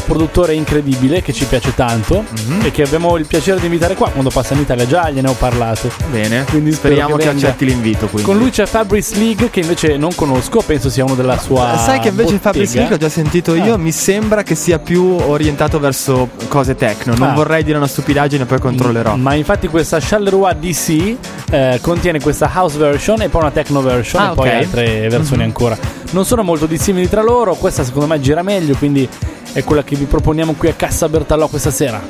produttore 0.05 0.53
incredibile 0.53 1.21
che 1.21 1.33
ci 1.33 1.45
piace 1.45 1.73
tanto 1.75 2.23
Mhm. 2.29 2.61
e 2.65 2.71
che 2.71 2.83
abbiamo 2.83 3.15
il 3.17 3.25
piacere 3.27 3.59
di 3.59 3.65
invitare 3.65 3.95
qua 3.95 4.09
quando 4.09 4.29
passa 4.29 4.53
in 4.53 4.61
Italia. 4.61 4.85
Già 4.87 5.09
gliene 5.09 5.29
ho 5.29 5.33
parlato. 5.33 5.89
Bene, 6.11 6.45
Quindi 6.49 6.71
speriamo 6.71 7.15
che 7.15 7.23
che, 7.23 7.29
accetti 7.29 7.65
l'invito. 7.65 8.07
Quindi. 8.07 8.23
Con 8.29 8.37
lui 8.37 8.49
c'è 8.49 8.65
Fabrice 8.65 9.15
League 9.17 9.49
che 9.49 9.59
invece 9.61 9.97
non 9.97 10.13
conosco, 10.15 10.61
penso 10.65 10.89
sia 10.89 11.03
uno 11.03 11.15
della 11.15 11.37
sua. 11.37 11.77
Sai 11.77 11.99
che 11.99 12.09
invece 12.09 12.33
bottega. 12.33 12.51
Fabrice 12.51 12.77
League 12.77 12.95
ho 12.95 12.97
già 12.97 13.09
sentito 13.09 13.55
io, 13.55 13.73
Ah. 13.75 13.77
mi 13.77 13.91
sembra 13.91 14.43
che 14.43 14.55
sia 14.55 14.79
più 14.79 15.03
orientato 15.27 15.79
verso 15.79 16.29
cose 16.47 16.75
techno. 16.75 17.13
Non 17.15 17.29
Ah. 17.29 17.33
vorrei 17.33 17.63
dire 17.63 17.77
una 17.77 17.87
stupidaggine, 17.87 18.45
poi 18.45 18.59
controllerò. 18.59 19.15
Ma 19.15 19.33
infatti 19.35 19.67
questa 19.67 19.99
Charleroi 19.99 20.57
DC 20.59 21.15
eh, 21.51 21.79
contiene 21.81 22.19
questa 22.19 22.49
house 22.53 22.77
version 22.77 23.21
e 23.21 23.29
poi 23.29 23.41
una 23.41 23.51
techno 23.51 23.81
version 23.81 24.21
Ah, 24.21 24.31
e 24.31 24.35
poi 24.35 24.49
altre 24.49 25.07
versioni 25.09 25.43
ancora. 25.43 25.77
Non 26.11 26.25
sono 26.25 26.41
molto 26.41 26.65
dissimili 26.65 27.07
tra 27.07 27.21
loro, 27.21 27.53
questa 27.55 27.83
secondo 27.83 28.07
me 28.07 28.19
gira 28.19 28.41
meglio, 28.41 28.75
quindi 28.75 29.07
è 29.53 29.63
quella 29.63 29.83
che 29.83 29.95
vi 29.95 30.05
proponiamo 30.05 30.53
qui 30.53 30.67
a 30.67 30.73
Cassa 30.73 31.07
Bertallò 31.07 31.47
questa 31.47 31.71
sera. 31.71 32.01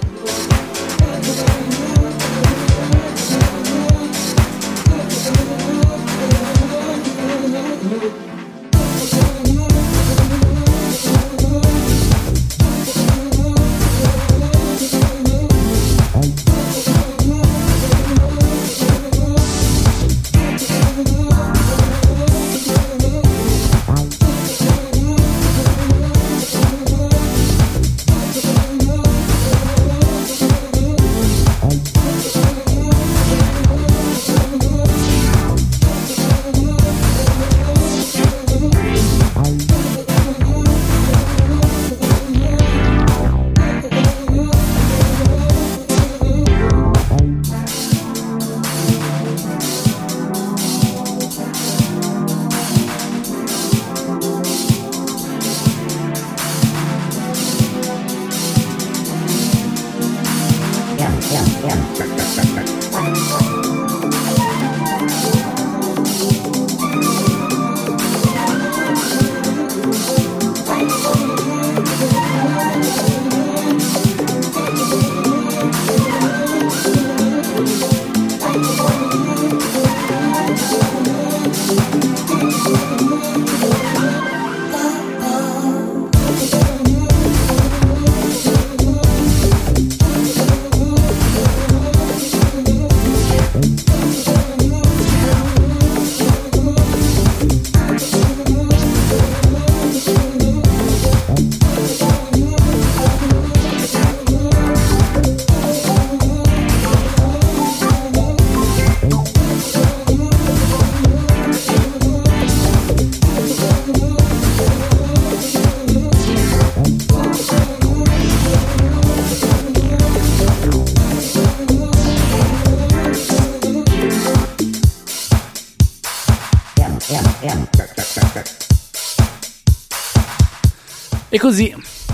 Così, 131.49 131.73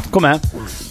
com'è? 0.10 0.40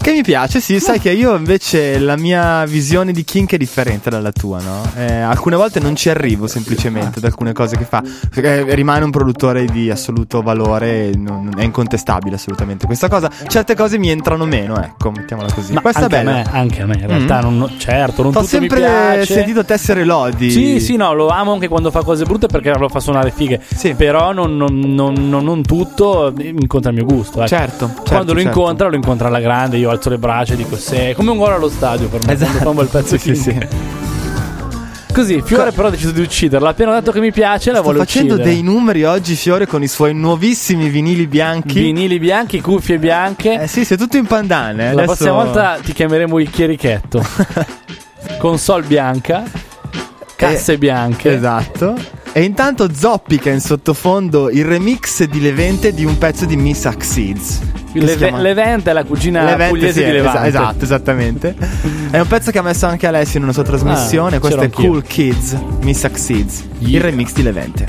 Che 0.05 0.13
mi 0.13 0.21
piace, 0.23 0.61
sì, 0.61 0.81
sai 0.81 1.01
che 1.01 1.11
io 1.13 1.35
invece 1.35 1.99
la 1.99 2.15
mia 2.19 2.67
visione 2.67 3.11
di 3.11 3.25
Kink 3.25 3.55
è 3.55 3.57
differente 3.57 4.11
dalla 4.11 4.33
tua, 4.33 4.61
no? 4.61 4.83
Eh, 4.97 5.21
alcune 5.21 5.57
volte 5.57 5.81
non 5.81 5.97
ci 5.97 6.11
arrivo 6.11 6.47
semplicemente 6.47 7.21
ad 7.21 7.25
alcune 7.25 7.55
cose 7.55 7.79
che 7.79 7.85
fa. 7.85 8.03
Perché 8.29 8.75
rimane 8.75 9.03
un 9.07 9.11
produttore 9.11 9.65
di 9.65 9.91
assoluto 9.91 10.43
valore, 10.43 11.11
non- 11.17 11.49
è 11.57 11.63
incontestabile 11.63 12.35
assolutamente 12.37 12.85
questa 12.85 13.09
cosa. 13.09 13.31
Certe 13.47 13.75
cose 13.75 13.97
mi 13.97 14.11
entrano 14.11 14.45
meno, 14.45 14.79
ecco, 14.79 15.11
mettiamola 15.11 15.51
così. 15.51 15.73
Ma 15.73 15.81
Questa 15.81 16.01
è 16.01 16.03
anche 16.03 16.17
bella. 16.19 16.31
a 16.31 16.35
me, 16.35 16.45
anche 16.53 16.83
a 16.83 16.87
me, 16.87 16.97
in 17.01 17.07
realtà, 17.07 17.39
Mm. 17.49 17.57
non- 17.59 17.73
certo, 17.79 18.23
non 18.23 18.33
T'ho 18.33 18.41
tutto 18.43 18.61
mi 18.61 18.69
sempre 18.69 18.81
piace. 18.81 19.33
sentito 19.33 19.65
tessere 19.65 20.05
lodi. 20.05 20.51
Sì, 20.51 20.81
sì, 20.81 20.97
no, 20.97 21.15
lo 21.15 21.29
amo 21.29 21.55
anche 21.55 21.69
quando 21.69 21.91
fa 21.91 22.03
cose 22.03 22.25
brutte 22.27 22.47
perché 22.47 22.75
lo 22.77 22.91
fa 22.91 23.01
suonare 23.01 23.31
fighe. 23.31 23.59
Sì. 23.75 23.95
Però 23.95 24.33
non, 24.35 24.55
non- 24.55 24.79
non- 24.81 25.15
non- 25.31 25.45
non 25.45 25.63
tutto 25.63 26.31
incontra 26.37 26.91
il 26.91 26.97
mio 26.97 27.07
gusto. 27.07 27.39
ecco. 27.39 27.49
Certo, 27.49 27.87
certo, 27.87 28.03
Quando 28.07 28.35
lo 28.35 28.41
certo. 28.43 28.59
incontra, 28.59 28.89
lo 28.89 28.97
incontra 28.97 29.29
alla 29.29 29.41
grande. 29.41 29.79
Io 29.79 29.93
alzo 29.95 30.11
le 30.11 30.19
braccia 30.19 30.53
e 30.53 30.57
dico: 30.57 30.77
Se 30.77 31.11
è 31.11 31.15
come 31.15 31.31
un 31.31 31.39
gol 31.39 31.53
allo 31.53 31.69
stadio 31.71 32.09
per 32.09 32.25
me. 32.27 32.33
Esatto. 32.33 32.59
fa 32.59 32.69
un 32.69 32.77
bel 32.77 32.87
pezzo 32.89 33.17
Sì, 33.19 33.31
di 33.31 33.37
sì. 33.37 33.51
King. 33.51 33.69
Così, 35.15 35.41
Fiore 35.45 35.71
però 35.71 35.87
ha 35.87 35.91
deciso 35.93 36.11
di 36.11 36.21
ucciderla. 36.23 36.71
Appena 36.71 36.93
detto 36.93 37.13
che 37.13 37.21
mi 37.21 37.31
piace, 37.31 37.71
la 37.71 37.77
Sto 37.77 37.85
vuole 37.85 37.99
facendo 38.01 38.35
uccidere. 38.35 38.53
dei 38.55 38.63
numeri 38.65 39.05
oggi, 39.05 39.37
Fiore, 39.37 39.65
con 39.65 39.81
i 39.81 39.87
suoi 39.87 40.13
nuovissimi 40.13 40.89
vinili 40.89 41.29
bianchi. 41.29 41.79
vinili 41.79 42.19
bianchi, 42.19 42.61
cuffie 42.61 42.99
bianche. 42.99 43.61
Eh 43.63 43.67
sì, 43.69 43.85
sei 43.85 43.97
tutto 43.97 44.17
in 44.17 44.27
pandane. 44.27 44.87
La 44.93 45.03
Adesso... 45.03 45.05
prossima 45.05 45.31
volta 45.33 45.79
ti 45.81 45.93
chiameremo 45.93 46.37
il 46.41 46.51
chierichetto. 46.51 47.25
Console 48.39 48.83
bianca, 48.87 49.45
casse 50.35 50.73
Eh, 50.73 50.79
bianche. 50.79 51.33
Esatto. 51.37 51.95
E 52.33 52.43
intanto 52.43 52.93
zoppica 52.93 53.51
in 53.51 53.61
sottofondo 53.61 54.51
il 54.51 54.65
remix 54.65 55.23
di 55.25 55.41
Levente 55.41 55.95
di 55.95 56.05
un 56.05 56.19
pezzo 56.19 56.45
di 56.45 56.57
Miss 56.57 56.81
Succeeds. 56.89 57.61
Leve- 58.01 58.31
Levente 58.41 58.91
è 58.91 58.93
la 58.93 59.05
cugina 59.05 59.45
Levente, 59.45 59.69
pugliese 59.69 60.01
sì, 60.01 60.05
di 60.07 60.13
Levante. 60.13 60.41
es- 60.41 60.47
esatto, 60.55 60.85
esattamente. 60.85 61.55
È 62.11 62.19
un 62.19 62.27
pezzo 62.27 62.51
che 62.51 62.59
ha 62.59 62.63
messo 62.63 62.87
anche 62.87 63.07
Alessio 63.07 63.39
in 63.39 63.45
una 63.45 63.53
sua 63.53 63.63
trasmissione. 63.63 64.37
Ah, 64.37 64.41
Questo 64.41 64.61
è 64.61 64.65
anch'io. 64.65 64.89
Cool 64.89 65.03
Kids, 65.03 65.57
Miss 65.83 66.01
Succeeds. 66.01 66.65
Il 66.81 66.89
Yeah. 66.89 67.03
remix 67.03 67.33
di 67.33 67.43
Levente. 67.43 67.87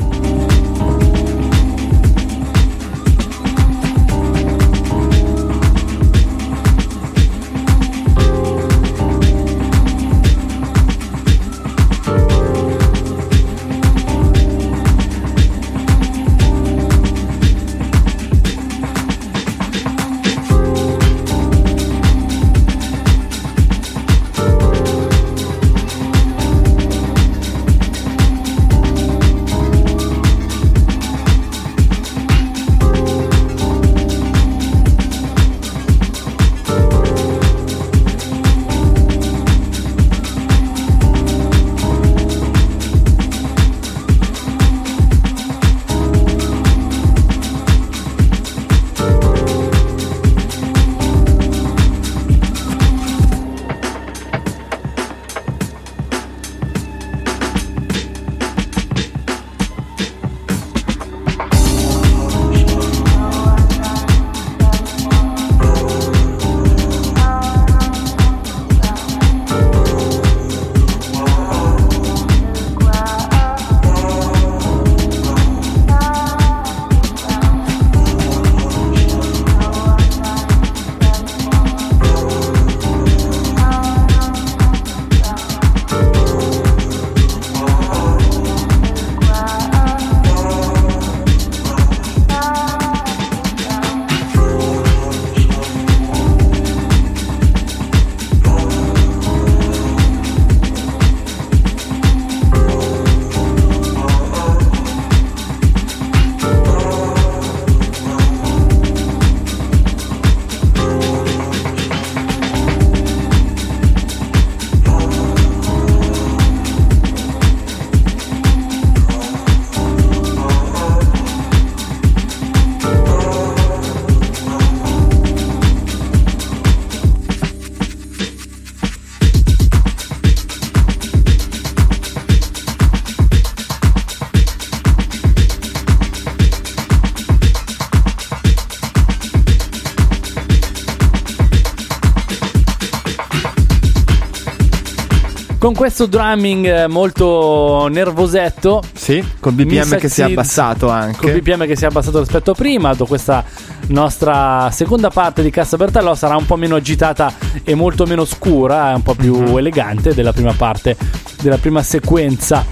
Con 145.65 145.73
questo 145.73 146.05
drumming 146.05 146.83
eh, 146.83 146.87
molto 146.87 147.87
nervosetto, 147.89 148.83
Sì, 148.93 149.25
col 149.39 149.53
BPM 149.53 149.97
che 149.97 150.09
si 150.09 150.21
è 150.21 150.25
abbassato 150.25 150.89
anche. 150.91 151.31
il 151.31 151.41
BPM 151.41 151.65
che 151.65 151.75
si 151.75 151.85
è 151.85 151.87
abbassato 151.87 152.19
rispetto 152.19 152.51
a 152.51 152.53
prima, 152.53 152.91
dopo 152.91 153.07
questa 153.07 153.43
nostra 153.87 154.69
seconda 154.71 155.09
parte 155.09 155.41
di 155.41 155.49
Cassa 155.49 155.75
Bertallò 155.75 156.13
sarà 156.13 156.35
un 156.35 156.45
po' 156.45 156.55
meno 156.55 156.75
agitata 156.75 157.33
e 157.63 157.73
molto 157.73 158.05
meno 158.05 158.25
scura, 158.25 158.91
è 158.91 158.93
un 158.93 159.01
po' 159.01 159.15
più 159.15 159.37
Mhm. 159.39 159.57
elegante 159.57 160.13
della 160.13 160.33
prima 160.33 160.53
parte, 160.53 160.95
della 161.41 161.57
prima 161.57 161.81
sequenza. 161.81 162.63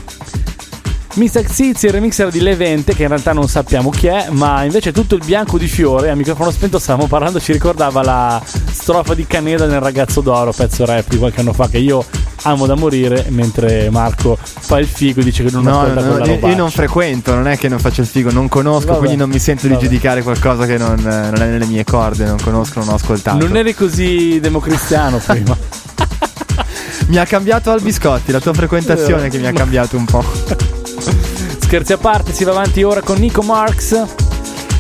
Mr. 1.15 1.43
Xizi, 1.45 1.87
il 1.87 1.91
remixer 1.93 2.29
di 2.29 2.41
Levente, 2.41 2.93
che 2.93 3.03
in 3.03 3.07
realtà 3.09 3.33
non 3.33 3.47
sappiamo 3.47 3.89
chi 3.89 4.05
è, 4.07 4.27
ma 4.29 4.63
invece 4.65 4.91
tutto 4.91 5.15
il 5.15 5.23
bianco 5.25 5.57
di 5.57 5.67
fiore, 5.67 6.11
a 6.11 6.15
microfono 6.15 6.51
spento 6.51 6.77
stavamo 6.77 7.07
parlando, 7.07 7.39
ci 7.39 7.53
ricordava 7.53 8.03
la 8.03 8.41
strofa 8.45 9.15
di 9.15 9.25
Caneda 9.25 9.65
nel 9.65 9.79
Ragazzo 9.79 10.21
d'Oro, 10.21 10.51
pezzo 10.51 10.85
rap 10.85 11.05
di 11.09 11.17
qualche 11.17 11.39
anno 11.41 11.53
fa, 11.53 11.67
che 11.69 11.77
io 11.79 12.03
amo 12.43 12.65
da 12.65 12.75
morire, 12.75 13.25
mentre 13.29 13.89
Marco 13.89 14.37
fa 14.41 14.79
il 14.79 14.87
figo 14.87 15.21
e 15.21 15.23
dice 15.23 15.43
che 15.43 15.51
non 15.51 15.63
No, 15.63 15.81
ascolta 15.81 16.01
no, 16.01 16.07
quella 16.11 16.25
io, 16.25 16.33
roba. 16.35 16.47
io 16.49 16.55
non 16.55 16.71
frequento, 16.71 17.33
non 17.33 17.47
è 17.47 17.57
che 17.57 17.67
non 17.69 17.79
faccio 17.79 18.01
il 18.01 18.07
figo, 18.07 18.31
non 18.31 18.47
conosco, 18.49 18.87
Vabbè, 18.87 18.97
quindi 18.99 19.15
non 19.17 19.29
mi 19.29 19.39
sento 19.39 19.67
di 19.67 19.73
vabbè. 19.73 19.83
giudicare 19.85 20.21
qualcosa 20.23 20.65
che 20.65 20.77
non, 20.77 20.97
eh, 20.99 21.29
non 21.31 21.41
è 21.41 21.45
nelle 21.47 21.65
mie 21.65 21.83
corde, 21.83 22.25
non 22.25 22.37
conosco, 22.41 22.79
non 22.79 22.89
ho 22.89 22.95
ascoltato. 22.95 23.37
Non 23.37 23.55
eri 23.55 23.73
così 23.73 24.39
democristiano 24.39 25.17
prima. 25.19 25.55
Mi 27.07 27.17
ha 27.17 27.25
cambiato 27.25 27.71
al 27.71 27.81
biscotti, 27.81 28.31
la 28.31 28.39
tua 28.39 28.53
frequentazione 28.53 29.29
che 29.29 29.37
mi 29.37 29.45
ha 29.47 29.51
cambiato 29.53 29.97
un 29.97 30.05
po'. 30.05 30.23
Scherzi 31.59 31.93
a 31.93 31.97
parte, 31.97 32.33
si 32.33 32.43
va 32.43 32.51
avanti 32.51 32.81
ora 32.83 33.01
con 33.01 33.17
Nico 33.19 33.41
Marx. 33.41 34.22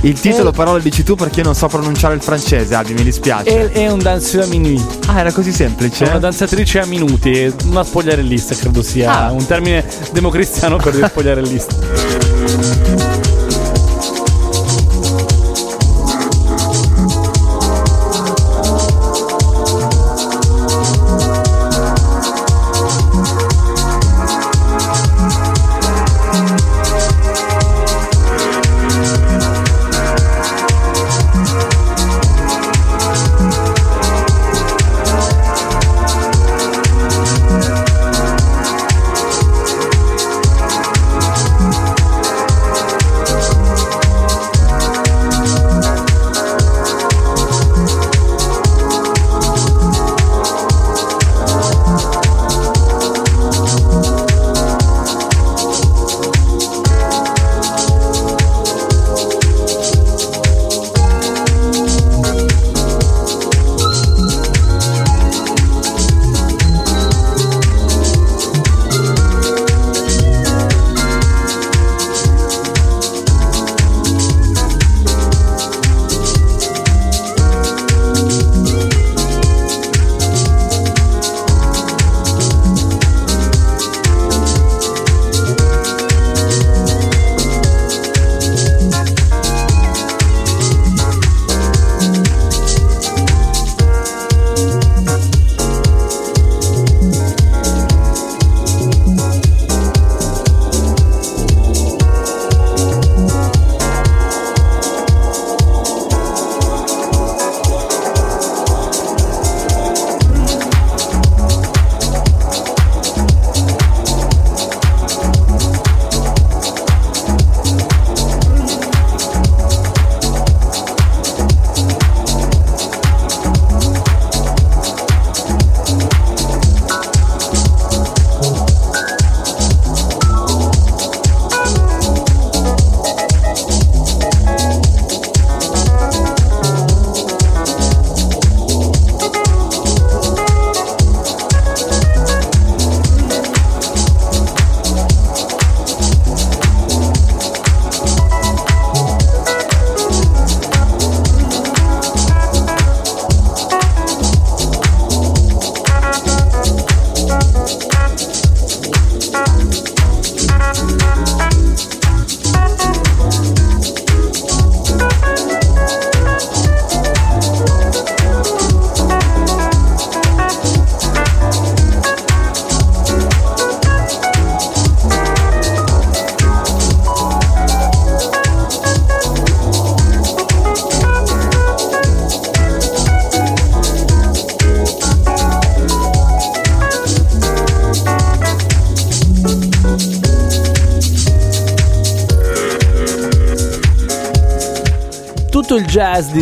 Il 0.05 0.19
titolo 0.19 0.49
Eh. 0.49 0.53
però 0.53 0.73
lo 0.73 0.79
dici 0.79 1.01
tu 1.03 1.15
perché 1.15 1.39
io 1.39 1.45
non 1.45 1.55
so 1.55 1.67
pronunciare 1.67 2.13
il 2.15 2.21
francese, 2.21 2.75
Albi, 2.75 2.93
mi 2.93 3.03
dispiace. 3.03 3.47
E 3.49 3.71
è 3.71 3.89
un 3.89 3.99
danseur 3.99 4.43
a 4.43 4.47
minuit. 4.47 4.99
Ah, 5.07 5.19
era 5.19 5.31
così 5.31 5.51
semplice? 5.53 6.03
È 6.05 6.09
una 6.09 6.19
danzatrice 6.19 6.79
a 6.79 6.85
minuti, 6.85 7.31
e 7.31 7.53
una 7.65 7.83
spogliarellista 7.85 8.53
credo 8.55 8.81
sia 8.81 9.27
Ah. 9.27 9.31
un 9.31 9.45
termine 9.45 9.85
democristiano 10.11 10.75
per 10.77 10.93
dire 10.93 11.07
spogliarellista. 11.07 13.11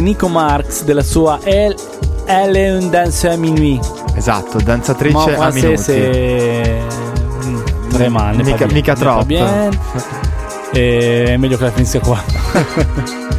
di 0.02 0.08
Nico 0.08 0.28
Marx 0.28 0.84
della 0.84 1.04
sua 1.04 1.40
El, 1.44 1.76
un 2.26 2.90
danse 2.90 3.30
à 3.30 3.36
minuit. 3.36 3.80
Esatto, 4.16 4.60
danzatrice 4.60 5.14
Mon 5.14 5.42
a 5.42 5.52
minuti. 5.52 5.78
c'est 5.78 6.82
tre 7.92 8.10
man, 8.10 8.36
ne 8.36 8.44
Mica- 8.44 8.66
bien, 8.66 8.74
mica 8.74 8.96
troppo. 8.96 9.26
E 10.74 11.24
è 11.28 11.38
meglio 11.38 11.58
che 11.58 11.64
la 11.66 11.72
finisca 11.72 12.00
qua. 12.00 12.20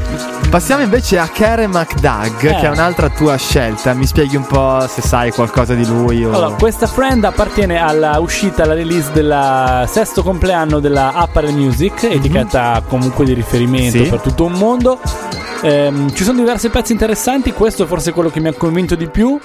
Passiamo 0.51 0.83
invece 0.83 1.19
a 1.19 1.27
Karen 1.29 1.71
McDoug, 1.71 2.43
Eh. 2.43 2.55
che 2.55 2.61
è 2.61 2.69
un'altra 2.69 3.09
tua 3.09 3.37
scelta. 3.37 3.95
Mi 3.95 4.05
spieghi 4.07 4.37
un 4.37 4.47
po' 4.47 4.85
se 4.87 5.01
sai 5.01 5.31
qualcosa 5.33 5.73
di 5.75 5.87
lui 5.87 6.23
o... 6.27 6.29
Allora, 6.33 6.55
questa 6.57 6.87
friend 6.87 7.25
appartiene 7.25 7.79
alla 7.83 8.19
uscita, 8.21 8.65
alla 8.65 8.75
release 8.75 9.11
del 9.13 9.85
sesto 9.89 10.23
compleanno 10.23 10.79
della 10.79 11.13
Apparel 11.15 11.55
Music, 11.55 12.03
etichetta 12.05 12.83
comunque 12.87 13.25
di 13.25 13.33
riferimento. 13.33 13.97
Sì. 14.05 14.11
per 14.11 14.21
tutto 14.21 14.45
un 14.45 14.53
mondo. 14.53 15.01
Ehm, 15.63 16.13
ci 16.13 16.25
sono 16.25 16.39
diversi 16.39 16.69
pezzi 16.69 16.93
interessanti, 16.93 17.53
questo 17.53 17.85
è 17.85 17.87
forse 17.87 18.13
quello 18.13 18.29
che 18.31 18.41
mi 18.41 18.49
ha 18.49 18.53
convinto 18.53 18.95
di 18.95 19.07
più. 19.09 19.39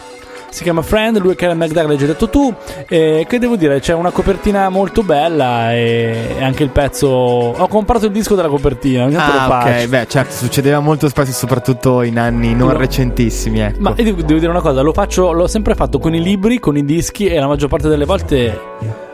si 0.49 0.63
chiama 0.63 0.81
Friend, 0.81 1.17
lui 1.19 1.33
è 1.33 1.35
Karen 1.35 1.57
McDougall, 1.57 1.89
l'hai 1.89 1.97
già 1.97 2.05
detto 2.05 2.29
tu. 2.29 2.51
E 2.87 3.25
che 3.27 3.37
devo 3.37 3.57
dire, 3.57 3.79
c'è 3.81 3.93
una 3.93 4.09
copertina 4.11 4.69
molto 4.69 5.03
bella 5.03 5.73
e 5.73 6.37
anche 6.39 6.63
il 6.63 6.69
pezzo. 6.69 7.07
Ho 7.07 7.67
comprato 7.67 8.05
il 8.05 8.11
disco 8.11 8.33
della 8.33 8.47
copertina, 8.47 9.03
ogni 9.03 9.13
tanto 9.15 9.53
Ah, 9.53 9.59
ok, 9.65 9.87
beh, 9.87 10.07
certo, 10.07 10.33
succedeva 10.33 10.79
molto 10.79 11.09
spesso, 11.09 11.31
soprattutto 11.33 12.01
in 12.01 12.17
anni 12.17 12.55
non 12.55 12.69
No. 12.69 12.77
recentissimi, 12.77 13.59
ecco. 13.59 13.81
Ma 13.81 13.91
devo, 13.91 14.21
devo 14.23 14.39
dire 14.39 14.49
una 14.49 14.61
cosa, 14.61 14.81
lo 14.81 14.93
faccio, 14.93 15.31
l'ho 15.33 15.47
sempre 15.47 15.75
fatto 15.75 15.99
con 15.99 16.15
i 16.15 16.21
libri, 16.23 16.59
con 16.59 16.75
i 16.77 16.85
dischi 16.85 17.27
e 17.27 17.37
la 17.39 17.47
maggior 17.47 17.69
parte 17.69 17.89
delle 17.89 18.05
volte 18.05 18.59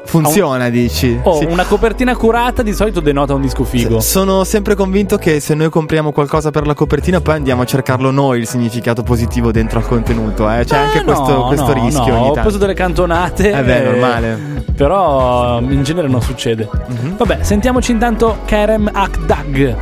Funziona, 0.06 0.70
dici? 0.70 1.20
oh, 1.24 1.38
Sì. 1.39 1.46
una 1.46 1.63
copertina 1.66 2.16
curata 2.16 2.62
di 2.62 2.74
solito 2.74 3.00
denota 3.00 3.34
un 3.34 3.42
disco 3.42 3.63
figo. 3.63 4.00
Sono 4.00 4.44
sempre 4.44 4.76
convinto 4.76 5.18
che 5.18 5.39
se 5.39 5.54
noi 5.56 5.70
compriamo 5.70 6.12
qualcosa 6.12 6.52
per 6.52 6.68
la 6.68 6.74
copertina, 6.74 7.20
poi 7.22 7.36
andiamo 7.36 7.62
a 7.63 7.66
cercarlo 7.66 8.12
noi 8.12 8.39
il 8.39 8.48
significato 8.48 9.02
positivo 9.02 9.51
dentro 9.51 9.80
al 9.80 9.88
contenuto. 9.88 10.49
Eh? 10.51 10.66
C'è 10.66 10.76
Eh, 10.76 10.80
anche 10.80 11.04
questo, 11.04 11.28
no, 11.36 11.47
questo 11.47 11.74
no, 11.74 11.84
rischio 11.86 12.14
no, 12.14 12.26
Ho 12.28 12.32
preso 12.34 12.58
delle 12.58 12.74
cantonate. 12.74 13.51
Eh 13.51 13.64
beh, 13.64 13.78
eh, 13.78 13.84
normale. 13.91 14.39
Però 14.76 15.60
in 15.62 15.84
genere 15.84 16.08
non 16.08 16.22
succede. 16.22 16.70
Mhm. 16.88 17.18
Vabbè, 17.18 17.39
sentiamoci 17.41 17.91
intanto 17.91 18.39
Kerem 18.45 18.89
Akdag. 18.91 19.76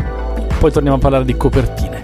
Poi 0.60 0.72
torniamo 0.72 0.98
a 0.98 1.00
parlare 1.00 1.26
di 1.26 1.36
copertine. 1.36 2.02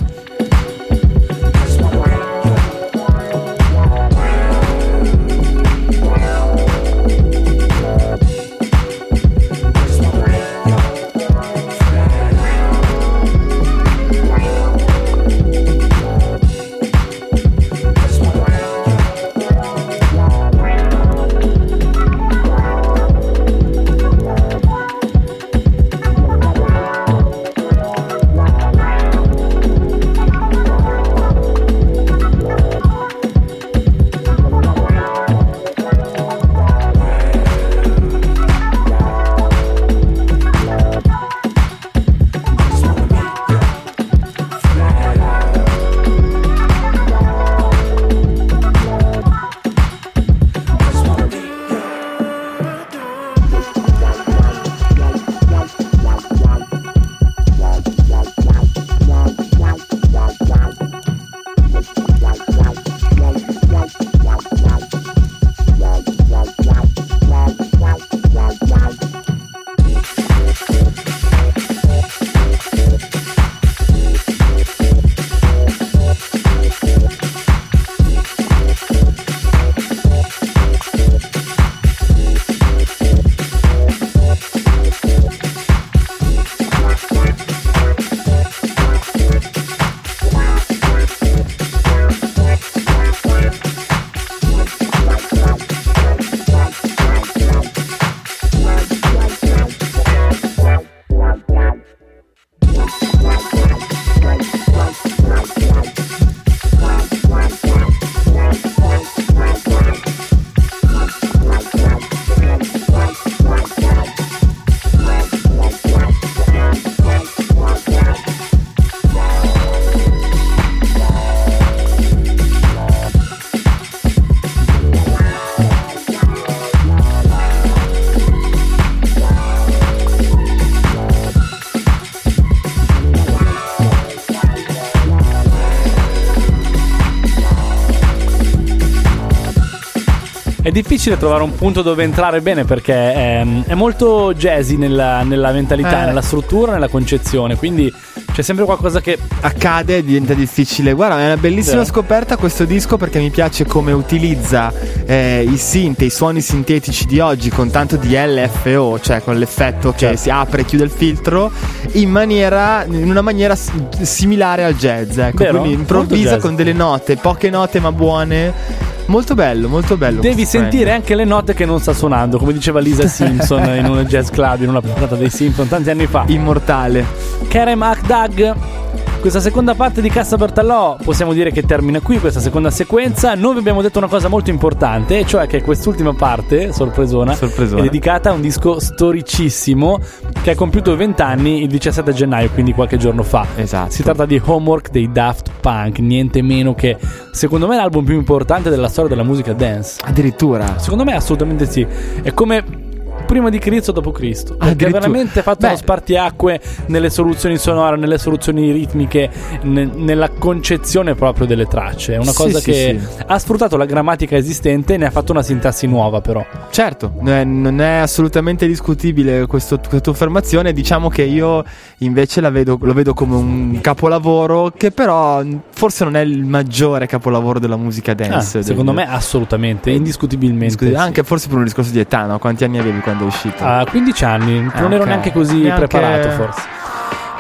Difficile 140.82 141.18
trovare 141.18 141.44
un 141.44 141.56
punto 141.56 141.82
dove 141.82 142.04
entrare 142.04 142.42
bene 142.42 142.64
perché 142.66 142.94
ehm, 143.14 143.64
è 143.66 143.74
molto 143.74 144.34
jazzy 144.34 144.78
nella, 144.78 145.24
nella 145.24 145.52
mentalità, 145.52 146.04
Eh. 146.04 146.06
nella 146.06 146.22
struttura, 146.22 146.74
nella 146.74 146.88
concezione. 146.88 147.56
Quindi 147.56 147.92
c'è 148.34 148.42
sempre 148.44 148.66
qualcosa 148.66 149.02
che. 149.02 149.18
accade 149.42 150.04
diventa 150.04 150.34
difficile. 150.34 150.94
Guarda, 150.94 151.20
è 151.20 151.26
una 151.26 151.38
bellissima 151.38 151.84
Sì. 151.84 151.90
scoperta 151.92 152.38
questo 152.38 152.66
disco 152.66 152.98
perché 152.98 153.20
mi 153.20 153.30
piace 153.32 153.66
come 153.66 153.92
utilizza 153.92 154.72
eh, 155.06 155.44
i 155.50 155.58
synth, 155.58 156.02
i 156.02 156.10
suoni 156.10 156.42
sintetici 156.42 157.06
di 157.06 157.20
oggi 157.20 157.50
con 157.50 157.72
tanto 157.72 157.96
di 157.96 158.14
LFO, 158.16 159.00
cioè 159.00 159.22
con 159.24 159.38
l'effetto 159.38 159.92
che 159.92 159.98
Certo. 159.98 160.18
si 160.18 160.30
apre 160.30 160.62
e 160.62 160.66
chiude 160.66 160.84
il 160.84 160.92
filtro 160.92 161.52
in 161.94 162.10
maniera 162.10 162.84
in 162.88 163.10
una 163.10 163.22
maniera 163.22 163.56
similare 163.56 164.64
al 164.64 164.76
jazz, 164.76 165.18
ecco, 165.18 165.44
Vero? 165.44 165.60
quindi 165.60 165.74
improvvisa 165.80 166.38
con 166.38 166.56
delle 166.56 166.74
note, 166.74 167.16
poche 167.18 167.50
note 167.50 167.80
ma 167.80 167.92
buone. 167.92 168.87
Molto 169.08 169.36
bello, 169.36 169.68
molto 169.70 169.98
bello. 169.98 170.20
Devi 170.22 170.46
sentire 170.46 170.86
brand. 170.86 171.00
anche 171.02 171.16
le 171.16 171.24
note 171.24 171.54
che 171.54 171.66
non 171.66 171.80
sta 171.80 171.94
suonando, 171.94 172.38
come 172.38 172.54
diceva 172.54 172.80
Lisa 172.80 173.08
Simpson 173.08 173.64
in 173.76 173.86
un 173.86 174.04
jazz 174.06 174.30
club, 174.30 174.62
in 174.62 174.70
una 174.70 174.82
puntata 174.82 175.16
dei 175.16 175.30
Simpson 175.30 175.68
tanti 175.68 175.90
anni 175.90 176.08
fa. 176.08 176.24
immortale. 176.28 177.06
Kerem 177.48 177.82
Akdag. 177.82 178.77
Questa 179.20 179.40
seconda 179.42 179.76
parte 179.76 180.02
di 180.02 180.10
Cassa 180.10 180.38
Bertallò 180.38 180.96
possiamo 181.04 181.34
dire 181.34 181.52
che 181.52 181.64
termina 181.64 182.00
qui 182.00 182.18
questa 182.20 182.40
seconda 182.40 182.70
sequenza. 182.70 183.34
Noi 183.36 183.54
vi 183.54 183.60
abbiamo 183.60 183.82
detto 183.82 183.98
una 183.98 184.08
cosa 184.08 184.30
molto 184.30 184.52
importante, 184.52 185.26
cioè 185.26 185.48
che 185.48 185.62
quest'ultima 185.62 186.14
parte, 186.14 186.72
sorpresona, 186.72 187.34
Sorpresona. 187.34 187.82
è 187.82 187.84
dedicata 187.84 188.30
a 188.30 188.34
un 188.34 188.42
disco 188.42 188.80
storicissimo 188.80 190.00
che 190.42 190.52
ha 190.52 190.56
compiuto 190.56 190.96
20 190.96 191.22
anni 191.22 191.62
il 191.64 191.68
17 191.68 192.14
gennaio, 192.14 192.50
quindi 192.52 192.74
qualche 192.74 192.96
giorno 192.98 193.24
fa. 193.24 193.46
Esatto. 193.56 193.92
Si 193.92 194.04
tratta 194.04 194.26
di 194.26 194.40
Homework 194.42 194.92
dei 194.92 195.12
Daft 195.12 195.52
Punk, 195.60 196.00
niente 196.00 196.42
meno 196.42 196.74
che 196.74 196.96
secondo 197.32 197.68
me 197.68 197.76
l'album 197.76 198.06
più 198.06 198.16
importante 198.16 198.70
della 198.70 198.88
storia 198.88 199.10
della 199.10 199.24
musica 199.24 199.52
dance. 199.52 200.00
Addirittura. 200.06 200.78
Secondo 200.78 201.04
me 201.04 201.16
assolutamente 201.16 201.66
sì. 201.66 201.86
È 202.22 202.34
come 202.34 202.86
prima 203.28 203.50
di 203.50 203.60
Cristo 203.60 203.92
dopo 203.92 204.12
Cristo. 204.12 204.56
Perché 204.56 204.88
ha 204.88 204.90
veramente 204.90 205.42
fatto 205.44 205.60
Beh. 205.62 205.68
uno 205.68 205.76
spartiacque 205.78 206.60
nelle 206.88 207.10
soluzioni 207.12 207.58
sonore, 207.58 207.98
nelle 207.98 208.18
soluzioni 208.18 208.72
ritmiche, 208.72 209.30
ne- 209.64 209.86
nella 209.94 210.30
concezione 210.30 211.14
proprio 211.14 211.46
delle 211.46 211.66
tracce. 211.66 212.14
È 212.16 212.18
una 212.18 212.34
cosa 212.34 212.58
sì, 212.60 212.72
che 212.72 213.00
sì. 213.00 213.24
ha 213.28 213.38
sfruttato 213.38 213.78
la 213.78 213.86
grammatica 213.86 214.36
esistente 214.38 214.96
e 214.96 214.98
ne 214.98 215.06
ha 215.06 215.12
fatto 215.12 215.34
una 215.34 215.44
sintassi 215.44 215.86
nuova, 215.88 216.22
però. 216.22 216.44
Certo, 216.72 217.14
eh, 217.26 217.44
non 217.44 217.80
è 217.82 217.96
assolutamente 217.98 218.66
discutibile 218.66 219.46
questo- 219.46 219.78
questa 219.78 220.00
tua 220.00 220.14
affermazione. 220.14 220.72
Diciamo 220.74 221.10
che 221.10 221.24
io 221.24 221.64
invece 222.00 222.40
la 222.42 222.50
vedo, 222.50 222.78
lo 222.82 222.94
vedo 222.94 223.14
come 223.14 223.36
un 223.36 223.80
capolavoro 223.82 224.72
che 224.76 224.92
però 224.92 225.44
forse 225.72 226.04
non 226.06 226.16
è 226.16 226.22
il 226.22 226.46
maggiore 226.46 227.06
capolavoro 227.08 227.60
della 227.60 227.76
musica 227.78 228.12
Ah, 228.14 228.16
dance. 228.16 228.64
secondo 228.64 228.94
del- 228.94 229.06
me 229.06 229.12
assolutamente, 229.12 229.92
indiscutibilmente. 229.92 230.88
Sì. 230.88 230.94
anche 230.96 231.24
forse 231.24 231.48
per 231.50 231.58
un 231.58 231.64
discorso 231.66 231.92
di 231.92 232.00
età, 232.00 232.26
no? 232.26 232.40
Quanti 232.40 232.64
anni 232.64 232.78
avevi 232.80 233.00
quando 233.00 233.17
è 233.24 233.28
uscito? 233.28 233.64
A 233.64 233.86
15 233.90 234.26
anni, 234.26 234.60
non 234.62 234.72
Ah, 234.92 234.94
ero 234.96 235.04
neanche 235.06 235.32
così 235.32 235.62
Neanche- 235.62 235.88
preparato 235.88 236.30
forse. 236.32 236.62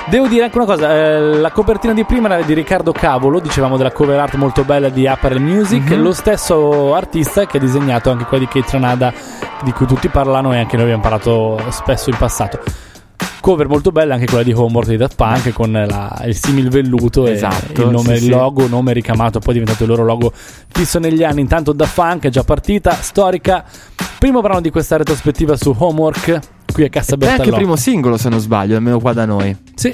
Devo 0.10 0.28
dire 0.28 0.46
anche 0.46 0.56
una 0.58 0.66
cosa, 0.66 0.90
eh, 0.96 1.20
la 1.20 1.52
copertina 1.52 1.92
di 1.94 2.06
prima 2.06 2.30
era 2.32 2.42
di 2.42 2.54
Riccardo 2.54 2.94
Cavolo, 2.94 3.40
dicevamo 3.42 3.76
della 3.76 3.92
cover 3.92 4.18
art 4.18 4.36
molto 4.36 4.64
bella 4.64 4.88
di 4.88 5.06
Apparel 5.06 5.42
Music, 5.42 5.90
Mhm. 5.92 6.02
lo 6.02 6.14
stesso 6.14 6.96
artista 6.96 7.46
che 7.46 7.58
ha 7.58 7.60
disegnato 7.60 8.10
anche 8.10 8.24
quella 8.24 8.46
di 8.46 8.50
Kate 8.50 8.70
Tranada, 8.70 9.12
di 9.64 9.72
cui 9.74 9.86
tutti 9.86 10.08
parlano 10.08 10.54
e 10.54 10.60
anche 10.60 10.76
noi 10.78 10.86
abbiamo 10.86 11.02
parlato 11.04 11.60
spesso 11.72 12.10
in 12.10 12.16
passato. 12.18 12.60
Cover 13.42 13.68
molto 13.68 13.92
bella 13.92 14.16
anche 14.16 14.26
quella 14.26 14.44
di 14.44 14.52
Homework 14.52 14.90
di 14.90 14.98
Daft 14.98 15.16
Punk 15.16 15.54
con 15.54 15.72
la- 15.72 16.22
il 16.26 16.36
simil 16.36 16.70
velluto 16.70 17.26
Esatto, 17.28 17.82
e 17.82 17.86
il 17.86 17.92
nome, 17.92 18.10
sì, 18.10 18.12
il 18.14 18.22
sì. 18.24 18.30
logo, 18.30 18.68
nome 18.68 18.94
ricamato, 18.94 19.40
poi 19.40 19.50
è 19.50 19.54
diventato 19.60 19.84
il 19.84 19.90
loro 19.90 20.04
logo 20.04 20.32
fisso 20.68 21.00
negli 21.00 21.24
anni. 21.24 21.42
Intanto 21.42 21.72
Daft 21.74 21.94
Punk 21.96 22.24
è 22.26 22.30
già 22.30 22.44
partita, 22.44 22.92
storica. 23.00 23.64
Primo 24.20 24.42
brano 24.42 24.62
di 24.62 24.70
questa 24.70 24.98
retrospettiva 24.98 25.56
su 25.56 25.74
Homework, 25.78 26.40
qui 26.74 26.84
a 26.84 26.90
Cassa 26.90 27.12
È 27.12 27.14
anche 27.14 27.26
il 27.26 27.30
Bertallò. 27.38 27.56
primo 27.58 27.76
singolo, 27.76 28.18
se 28.18 28.30
non 28.30 28.40
sbaglio, 28.40 28.76
almeno 28.76 29.00
qua 29.00 29.14
da 29.14 29.26
noi. 29.26 29.56
Sì. 29.76 29.92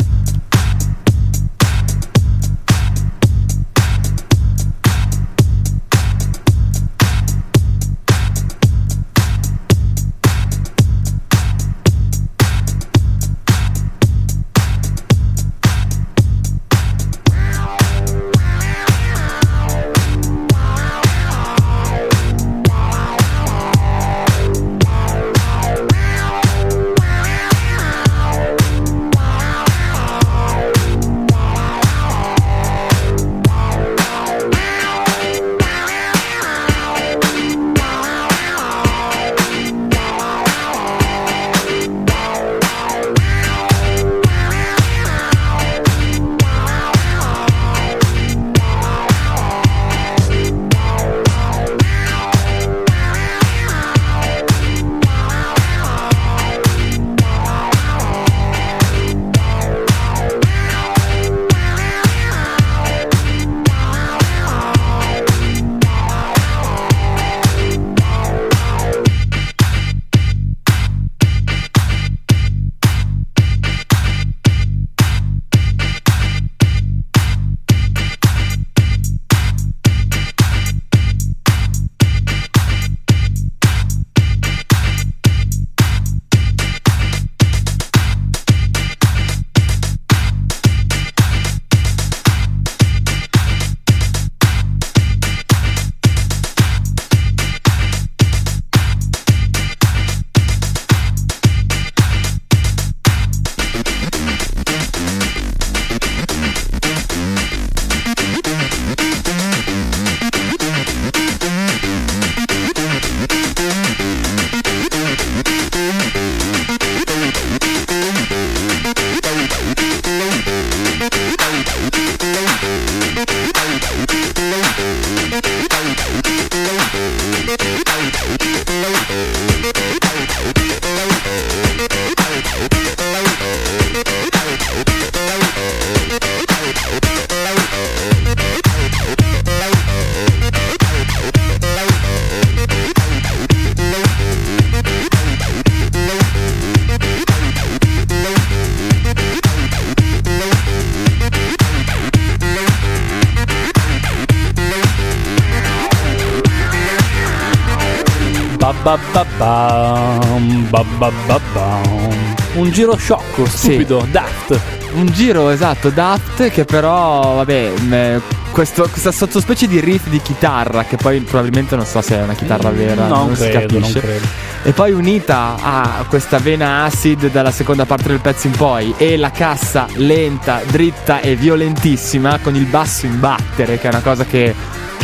Un 162.55 162.69
giro 162.71 162.95
sciocco, 162.95 163.45
stupido, 163.45 164.05
daft. 164.11 164.59
Un 164.93 165.07
giro 165.07 165.49
esatto, 165.49 165.89
Daft, 165.89 166.49
che 166.51 166.65
però, 166.65 167.33
vabbè, 167.37 167.71
mh, 167.79 168.21
questo- 168.51 168.87
questa 168.91 169.11
sottospecie 169.11 169.67
di 169.67 169.79
riff 169.79 170.07
di 170.07 170.21
chitarra, 170.21 170.83
che 170.83 170.97
poi 170.97 171.19
probabilmente 171.21 171.75
non 171.75 171.83
so 171.85 171.99
se 172.01 172.19
è 172.19 172.21
una 172.21 172.35
chitarra 172.35 172.69
vera, 172.69 173.07
non, 173.07 173.25
non, 173.27 173.35
si 173.35 173.49
credo, 173.49 173.79
non 173.79 173.91
capisce. 173.91 173.99
credo. 174.01 174.27
E 174.61 174.71
poi 174.71 174.91
unita 174.91 175.55
a 175.59 176.05
questa 176.07 176.37
vena 176.37 176.83
acid 176.83 177.31
dalla 177.31 177.49
seconda 177.49 177.85
parte 177.85 178.09
del 178.09 178.19
pezzo 178.19 178.45
in 178.45 178.53
poi 178.53 178.93
e 178.97 179.17
la 179.17 179.31
cassa 179.31 179.87
lenta, 179.95 180.61
dritta 180.69 181.21
e 181.21 181.35
violentissima 181.35 182.37
con 182.37 182.55
il 182.55 182.65
basso 182.65 183.07
in 183.07 183.19
battere, 183.19 183.79
che 183.79 183.87
è 183.87 183.91
una 183.91 184.01
cosa 184.01 184.25
che, 184.25 184.53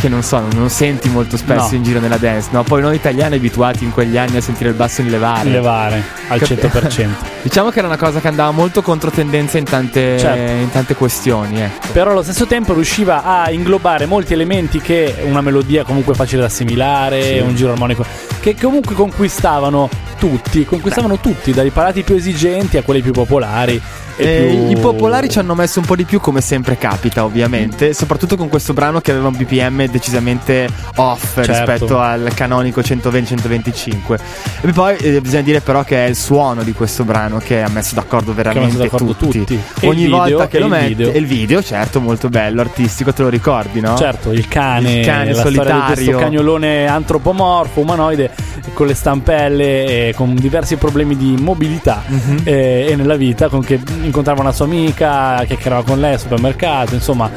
che 0.00 0.08
non 0.08 0.22
so, 0.22 0.42
non 0.54 0.70
senti 0.70 1.08
molto 1.08 1.36
spesso 1.36 1.68
No. 1.70 1.76
in 1.76 1.82
giro 1.82 2.00
nella 2.00 2.16
dance, 2.16 2.48
no? 2.52 2.62
Poi 2.62 2.80
noi 2.82 2.96
italiani 2.96 3.36
abituati 3.36 3.84
in 3.84 3.92
quegli 3.92 4.16
anni 4.16 4.36
a 4.36 4.40
sentire 4.40 4.70
il 4.70 4.74
basso 4.76 5.00
in 5.02 5.10
levare. 5.10 5.50
Levare 5.50 6.02
al 6.28 6.38
Cap- 6.40 6.48
100%. 6.48 7.08
Diciamo 7.42 7.70
che 7.70 7.78
era 7.78 7.86
una 7.88 7.96
cosa 7.96 8.20
che 8.20 8.28
andava 8.28 8.50
molto 8.50 8.82
controtendenza 8.82 9.58
in 9.58 9.64
tante, 9.64 10.18
Certo. 10.18 10.52
in 10.62 10.70
tante 10.70 10.94
questioni, 10.94 11.60
ecco. 11.60 11.88
Però 11.92 12.10
allo 12.10 12.22
stesso 12.22 12.46
tempo 12.46 12.72
riusciva 12.74 13.22
a 13.24 13.50
inglobare 13.50 14.06
molti 14.06 14.32
elementi 14.32 14.80
che 14.80 15.14
una 15.24 15.40
melodia 15.40 15.84
comunque 15.84 16.14
facile 16.14 16.40
da 16.40 16.46
assimilare, 16.46 17.22
Sì. 17.22 17.38
un 17.38 17.54
giro 17.54 17.72
armonico, 17.72 18.04
che 18.40 18.54
comunque 18.60 18.94
conquistavano 18.94 19.88
tutti, 20.18 20.64
conquistavano 20.64 21.18
tutti, 21.18 21.52
dai 21.52 21.70
parati 21.70 22.02
più 22.02 22.14
esigenti 22.14 22.76
a 22.76 22.82
quelli 22.82 23.00
più 23.00 23.12
popolari. 23.12 23.80
Eh, 24.20 24.46
più- 24.48 24.70
I 24.70 24.76
popolari 24.80 25.28
ci 25.28 25.38
hanno 25.38 25.54
messo 25.54 25.80
un 25.80 25.86
po' 25.86 25.96
di 25.96 26.04
più, 26.04 26.20
come 26.20 26.40
sempre 26.40 26.76
capita, 26.78 27.24
ovviamente. 27.24 27.92
Soprattutto 27.94 28.36
con 28.36 28.48
questo 28.48 28.72
brano 28.72 29.00
che 29.00 29.10
aveva 29.12 29.28
un 29.28 29.36
BPM 29.36 29.86
decisamente 29.88 30.68
off 30.96 31.34
Certo. 31.34 31.52
rispetto 31.52 31.98
al 31.98 32.30
canonico 32.34 32.80
120-125. 32.82 34.18
E 34.62 34.72
poi 34.72 34.96
eh, 34.96 35.20
bisogna 35.20 35.42
dire, 35.42 35.60
però, 35.60 35.82
che 35.84 36.04
è 36.04 36.08
il 36.08 36.16
suono 36.16 36.62
di 36.62 36.72
questo 36.72 37.04
brano 37.04 37.38
che 37.38 37.62
ha 37.62 37.68
messo 37.68 37.94
d'accordo 37.94 38.32
veramente 38.34 38.76
messo 38.76 38.82
d'accordo 38.82 39.14
tutti. 39.14 39.38
tutti. 39.38 39.60
Ogni 39.86 40.04
video, 40.04 40.18
volta 40.18 40.48
che 40.48 40.58
lo 40.58 40.68
metti, 40.68 41.02
e 41.02 41.18
il 41.18 41.26
video, 41.26 41.62
certo, 41.62 42.00
molto 42.00 42.28
bello, 42.28 42.60
artistico, 42.60 43.12
te 43.12 43.22
lo 43.22 43.28
ricordi, 43.28 43.80
no? 43.80 43.96
Certo, 43.96 44.32
il 44.32 44.46
cane, 44.48 44.98
Il 45.00 45.06
cane 45.06 45.34
solitario. 45.34 45.94
questo 45.94 46.16
cagnolone 46.18 46.86
antropomorfo, 46.86 47.80
umanoide, 47.80 48.30
con 48.74 48.86
le 48.86 48.94
stampelle 48.94 50.08
e 50.08 50.14
con 50.14 50.34
diversi 50.34 50.76
problemi 50.76 51.16
di 51.16 51.36
mobilità 51.38 52.02
Mhm. 52.06 52.40
eh, 52.44 52.86
e 52.90 52.96
nella 52.96 53.16
vita, 53.16 53.48
con 53.48 53.62
che 53.64 53.80
incontrava 54.10 54.40
una 54.40 54.52
sua 54.52 54.66
amica, 54.66 55.42
chiacchierava 55.46 55.84
con 55.84 55.98
lei 56.00 56.12
al 56.14 56.20
supermercato, 56.20 56.94
insomma, 56.94 57.30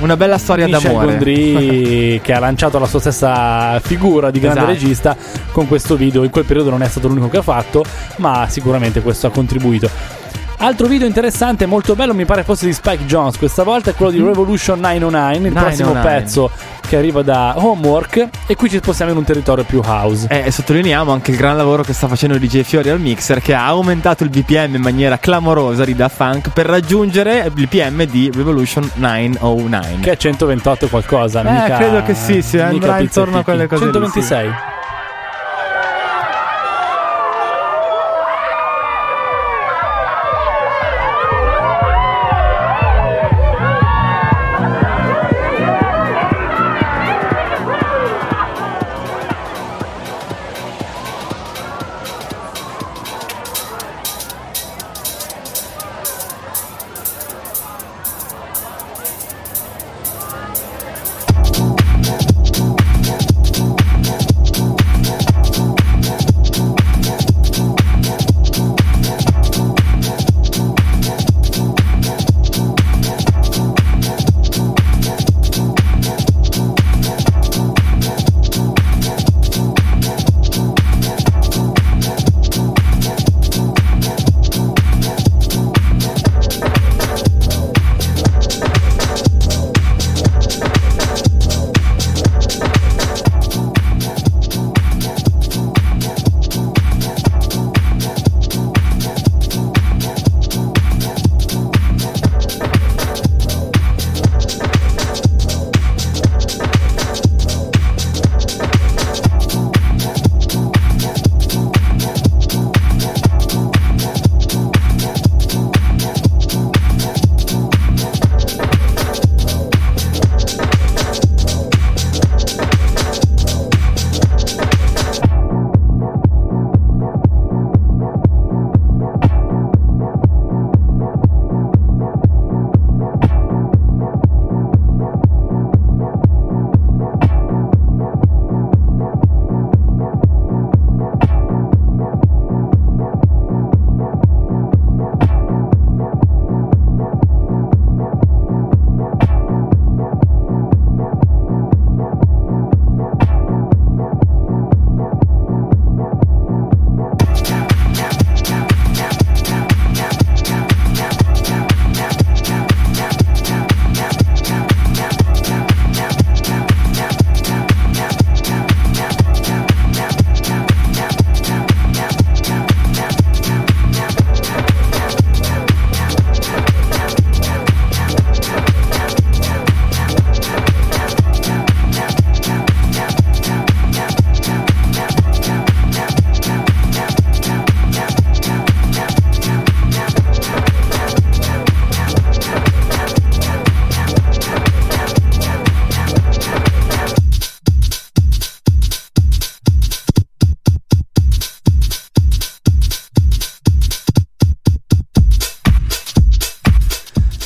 Una 0.00 0.16
bella 0.16 0.38
storia 0.38 0.66
Michel 0.66 0.82
d'amore. 0.82 1.06
Gondry 1.06 2.20
che 2.22 2.32
ha 2.32 2.38
lanciato 2.38 2.78
la 2.78 2.86
sua 2.86 3.00
stessa 3.00 3.80
figura 3.80 4.30
di 4.30 4.38
grande 4.38 4.60
Esatto. 4.60 4.72
regista 4.72 5.16
con 5.50 5.66
questo 5.66 5.96
video. 5.96 6.22
In 6.22 6.30
quel 6.30 6.44
periodo 6.44 6.70
non 6.70 6.82
è 6.82 6.88
stato 6.88 7.08
l'unico 7.08 7.28
che 7.28 7.38
ha 7.38 7.42
fatto, 7.42 7.84
ma 8.18 8.46
sicuramente 8.48 9.00
questo 9.02 9.26
ha 9.26 9.30
contribuito. 9.30 9.90
Altro 10.60 10.88
video 10.88 11.06
interessante, 11.06 11.66
molto 11.66 11.94
bello, 11.94 12.12
mi 12.14 12.24
pare 12.24 12.42
fosse 12.42 12.66
di 12.66 12.72
Spike 12.72 13.04
Jones 13.04 13.38
questa 13.38 13.62
volta, 13.62 13.90
è 13.90 13.94
quello 13.94 14.10
di 14.10 14.18
Revolution 14.20 14.80
909, 14.80 15.46
il 15.46 15.52
prossimo 15.52 15.92
909. 15.92 16.00
pezzo 16.02 16.50
che 16.88 16.96
arriva 16.96 17.22
da 17.22 17.52
Homework 17.56 18.28
e 18.44 18.56
qui 18.56 18.68
ci 18.68 18.78
spostiamo 18.78 19.12
in 19.12 19.18
un 19.18 19.22
territorio 19.24 19.62
più 19.62 19.80
house. 19.84 20.26
Eh, 20.28 20.42
e 20.46 20.50
sottolineiamo 20.50 21.12
anche 21.12 21.30
il 21.30 21.36
gran 21.36 21.56
lavoro 21.56 21.84
che 21.84 21.92
sta 21.92 22.08
facendo 22.08 22.36
DJ 22.38 22.62
Fiori 22.62 22.88
al 22.88 22.98
mixer 22.98 23.40
che 23.40 23.54
ha 23.54 23.66
aumentato 23.66 24.24
il 24.24 24.30
BPM 24.30 24.74
in 24.74 24.80
maniera 24.82 25.16
clamorosa 25.18 25.84
di 25.84 25.94
Da 25.94 26.08
Funk 26.08 26.50
per 26.52 26.66
raggiungere 26.66 27.44
il 27.46 27.52
BPM 27.52 28.02
di 28.06 28.28
Revolution 28.34 28.90
909. 28.94 30.00
Che 30.00 30.10
è 30.10 30.16
128 30.16 30.86
e 30.86 30.88
qualcosa, 30.88 31.40
Eh, 31.40 31.50
mica- 31.52 31.76
credo 31.76 32.02
che 32.02 32.14
sì, 32.14 32.42
sì, 32.42 32.56
mica 32.56 32.66
andrà 32.68 32.98
intorno 32.98 33.38
a 33.38 33.44
quelle 33.44 33.68
cose 33.68 33.84
lì, 33.84 33.92
126. 33.92 34.50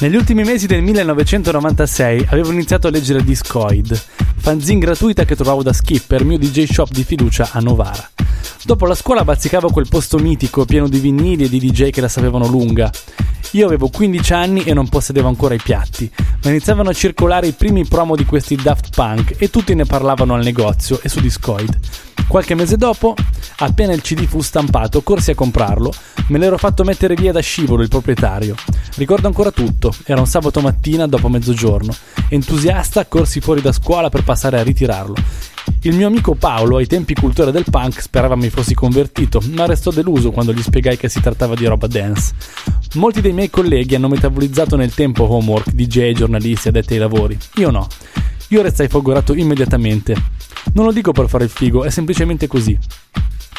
Negli 0.03 0.17
ultimi 0.17 0.43
mesi 0.43 0.67
del 0.67 0.83
1996 0.83 2.27
avevo 2.31 2.51
iniziato 2.51 2.89
a 2.89 2.91
leggere 2.91 3.23
Discoid, 3.23 4.03
fanzine 4.37 4.81
gratuita 4.81 5.25
che 5.25 5.37
trovavo 5.37 5.63
da 5.63 5.73
Skipper, 5.73 6.25
mio 6.25 6.39
DJ 6.39 6.65
shop 6.65 6.91
di 6.91 7.05
fiducia 7.05 7.51
a 7.53 7.61
Novara. 7.61 8.11
Dopo 8.65 8.87
la 8.87 8.97
scuola 8.97 9.23
bazzicavo 9.23 9.71
quel 9.71 9.87
posto 9.89 10.19
mitico 10.19 10.65
pieno 10.65 10.89
di 10.89 10.99
vinili 10.99 11.45
e 11.45 11.49
di 11.49 11.61
DJ 11.61 11.91
che 11.91 12.01
la 12.01 12.09
sapevano 12.09 12.49
lunga. 12.49 12.91
Io 13.55 13.67
avevo 13.67 13.89
15 13.89 14.33
anni 14.33 14.63
e 14.65 14.73
non 14.73 14.89
possedevo 14.89 15.29
ancora 15.29 15.53
i 15.53 15.61
piatti, 15.63 16.11
ma 16.43 16.49
iniziavano 16.49 16.89
a 16.89 16.95
circolare 16.95 17.49
i 17.49 17.53
primi 17.53 17.85
promo 17.85 18.17
di 18.17 18.25
questi 18.25 18.57
Daft 18.57 18.95
Punk 18.95 19.35
e 19.37 19.51
tutti 19.51 19.75
ne 19.75 19.85
parlavano 19.85 20.33
al 20.33 20.43
negozio 20.43 20.99
e 21.03 21.11
su 21.11 21.21
Discoid. 21.21 21.79
Qualche 22.27 22.55
mese 22.55 22.79
dopo, 22.79 23.15
appena 23.59 23.93
il 23.93 24.01
CD 24.01 24.27
fu 24.27 24.41
stampato, 24.41 25.03
corsi 25.03 25.33
a 25.33 25.35
comprarlo, 25.35 25.93
me 26.29 26.39
l'ero 26.39 26.57
fatto 26.57 26.83
mettere 26.83 27.15
via 27.15 27.31
da 27.31 27.41
scivolo 27.41 27.83
il 27.83 27.89
proprietario. 27.89 28.55
Ricordo 28.97 29.27
ancora 29.27 29.51
tutto, 29.51 29.95
era 30.05 30.21
un 30.21 30.27
sabato 30.27 30.63
mattina 30.63 31.07
dopo 31.07 31.29
mezzogiorno. 31.29 31.95
Entusiasta, 32.31 33.05
corsi 33.05 33.41
fuori 33.41 33.61
da 33.61 33.73
scuola 33.73 34.09
per 34.09 34.25
passare 34.25 34.59
a 34.59 34.63
ritirarlo. 34.63 35.15
Il 35.83 35.97
mio 35.97 36.07
amico 36.07 36.35
Paolo, 36.35 36.77
ai 36.77 36.87
tempi 36.87 37.15
cultore 37.15 37.51
del 37.51 37.65
punk, 37.69 38.01
sperava 38.01 38.37
mi 38.37 38.51
fossi 38.51 38.75
convertito, 38.75 39.43
ma 39.51 39.67
restò 39.67 39.91
deluso 39.91 40.31
quando 40.31 40.53
gli 40.53 40.63
spiegai 40.63 40.97
che 40.97 41.09
si 41.09 41.21
trattava 41.21 41.55
di 41.55 41.67
roba 41.67 41.87
dance. 41.87 42.35
Molti 42.95 43.21
dei 43.21 43.33
miei 43.33 43.51
colleghi 43.51 43.95
hanno 43.95 44.09
metabolizzato 44.09 44.77
nel 44.77 44.95
tempo 44.95 45.25
homework, 45.31 45.71
DJ, 45.71 46.13
giornalisti, 46.13 46.69
addetti 46.69 46.95
ai 46.95 47.01
lavori. 47.01 47.37
Io 47.57 47.71
no. 47.71 47.87
Io 48.49 48.63
restai 48.63 48.89
folgorato 48.89 49.35
immediatamente. 49.35 50.15
Non 50.75 50.85
lo 50.85 50.93
dico 50.93 51.13
per 51.13 51.29
fare 51.29 51.45
il 51.45 51.51
figo, 51.51 51.85
è 51.85 51.91
semplicemente 51.91 52.47
così. 52.47 52.79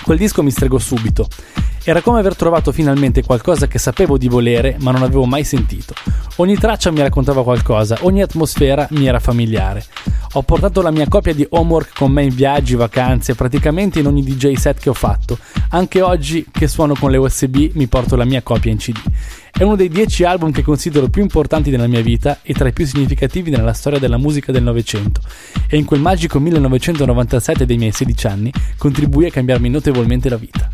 Quel 0.04 0.18
disco 0.18 0.44
mi 0.44 0.52
stregò 0.52 0.78
subito. 0.78 1.28
Era 1.86 2.02
come 2.02 2.20
aver 2.20 2.36
trovato 2.36 2.72
finalmente 2.72 3.24
qualcosa 3.24 3.68
che 3.68 3.80
sapevo 3.80 4.18
di 4.18 4.28
volere, 4.28 4.76
ma 4.80 4.92
non 4.92 5.02
avevo 5.02 5.26
mai 5.26 5.46
sentito. 5.46 5.94
Ogni 6.38 6.56
traccia 6.58 6.92
mi 6.92 7.02
raccontava 7.02 7.44
qualcosa, 7.44 7.98
ogni 8.02 8.22
atmosfera 8.22 8.86
mi 8.92 9.08
era 9.08 9.20
familiare. 9.20 9.84
Ho 10.34 10.42
portato 10.44 10.82
la 10.82 10.92
mia 10.92 11.08
copia 11.08 11.34
di 11.34 11.46
Homework 11.48 11.96
con 11.96 12.12
me 12.12 12.24
in 12.24 12.34
viaggi, 12.34 12.76
vacanze, 12.76 13.36
praticamente 13.36 14.00
in 14.00 14.08
ogni 14.08 14.24
DJ 14.24 14.54
set 14.54 14.80
che 14.80 14.90
ho 14.90 14.94
fatto. 14.94 15.38
Anche 15.70 16.02
oggi 16.02 16.46
che 16.52 16.68
suono 16.68 16.96
con 17.00 17.12
le 17.12 17.18
USB 17.18 17.72
mi 17.74 17.88
porto 17.88 18.16
la 18.16 18.26
mia 18.26 18.42
copia 18.42 18.72
in 18.72 18.78
CD. 18.78 19.00
È 19.56 19.62
uno 19.62 19.76
dei 19.76 19.88
dieci 19.88 20.24
album 20.24 20.52
che 20.52 20.64
considero 20.64 21.10
più 21.10 21.22
importanti 21.22 21.70
nella 21.70 21.86
mia 21.86 22.02
vita 22.02 22.40
e 22.42 22.54
tra 22.54 22.68
i 22.68 22.74
più 22.74 22.88
significativi 22.88 23.52
nella 23.52 23.74
storia 23.74 24.00
della 24.00 24.18
musica 24.18 24.52
del 24.52 24.64
Novecento. 24.64 25.22
E 25.68 25.78
in 25.78 25.86
quel 25.86 26.00
magico 26.00 26.40
1997 26.40 27.64
dei 27.64 27.78
miei 27.78 27.92
16 27.92 28.28
anni 28.28 28.52
contribuì 28.78 29.28
a 29.28 29.32
cambiarmi 29.32 29.70
notevolmente 29.70 30.28
la 30.28 30.38
vita. 30.38 30.72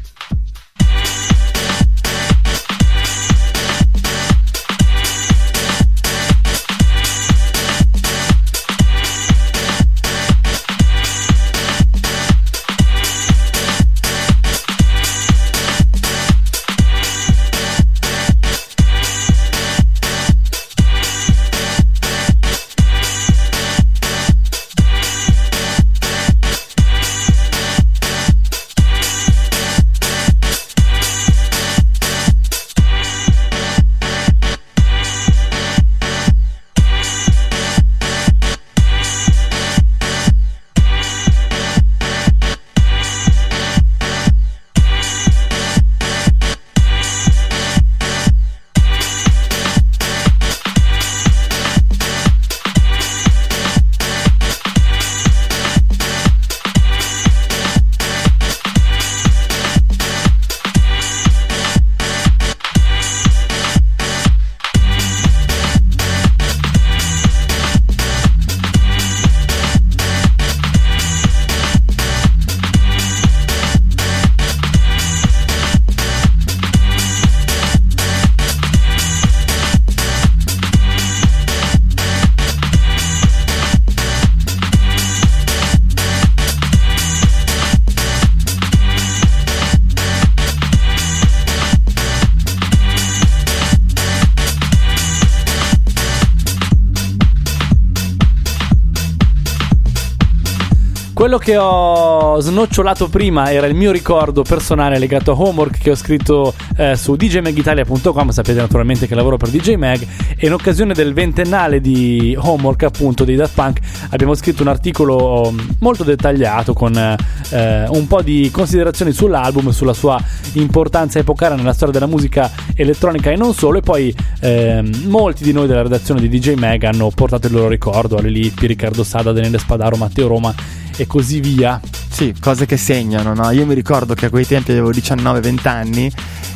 Quello 101.29 101.43
che 101.43 101.57
ho 101.57 102.39
snocciolato 102.39 103.07
prima 103.07 103.51
era 103.51 103.67
il 103.67 103.75
mio 103.75 103.91
ricordo 103.91 104.41
personale 104.41 104.97
legato 104.97 105.31
a 105.31 105.39
Homework 105.39 105.77
che 105.77 105.91
ho 105.91 105.95
scritto 105.95 106.55
eh, 106.75 106.95
su 106.95 107.15
djmagitalia.com, 107.15 108.31
sapete 108.31 108.59
naturalmente 108.59 109.05
che 109.05 109.13
lavoro 109.13 109.37
per 109.37 109.49
DJ 109.49 109.75
Mag. 109.75 110.03
E 110.35 110.47
in 110.47 110.53
occasione 110.53 110.95
del 110.95 111.13
ventennale 111.13 111.81
di 111.81 112.35
Homework 112.35 112.81
appunto 112.81 113.25
dei 113.25 113.35
Daft 113.35 113.53
Punk 113.53 113.79
abbiamo 114.09 114.33
scritto 114.33 114.63
un 114.63 114.69
articolo 114.69 115.51
mm, 115.51 115.59
molto 115.81 116.03
dettagliato 116.03 116.73
con 116.73 116.97
eh, 116.97 117.85
un 117.87 118.07
po' 118.07 118.23
di 118.23 118.49
considerazioni 118.51 119.11
sull'album, 119.11 119.69
sulla 119.69 119.93
sua 119.93 120.19
importanza 120.53 121.19
epocale 121.19 121.53
nella 121.53 121.73
storia 121.73 121.93
della 121.93 122.07
musica 122.07 122.49
elettronica 122.73 123.29
e 123.29 123.35
non 123.35 123.53
solo. 123.53 123.77
E 123.77 123.81
poi 123.81 124.11
ehm, 124.39 125.03
molti 125.05 125.43
di 125.43 125.51
noi 125.51 125.67
della 125.67 125.83
redazione 125.83 126.21
di 126.21 126.27
DJ 126.27 126.55
Mag 126.55 126.81
hanno 126.85 127.11
portato 127.13 127.45
il 127.45 127.53
loro 127.53 127.67
ricordo, 127.67 128.17
Ale 128.17 128.29
Lippi, 128.29 128.65
Riccardo 128.65 129.03
Sada, 129.03 129.31
Daniele 129.31 129.59
Spadaro, 129.59 129.95
Matteo 129.95 130.27
Roma 130.27 130.87
e 130.99 131.07
così 131.07 131.39
via. 131.39 131.79
Sì, 132.09 132.35
cose 132.39 132.65
che 132.65 132.75
segnano, 132.75 133.33
no? 133.33 133.49
Io 133.51 133.65
mi 133.65 133.73
ricordo 133.73 134.13
che 134.13 134.25
a 134.25 134.29
quei 134.29 134.45
tempi 134.45 134.71
avevo 134.71 134.91
19-20 134.91 135.67
anni 135.69 136.11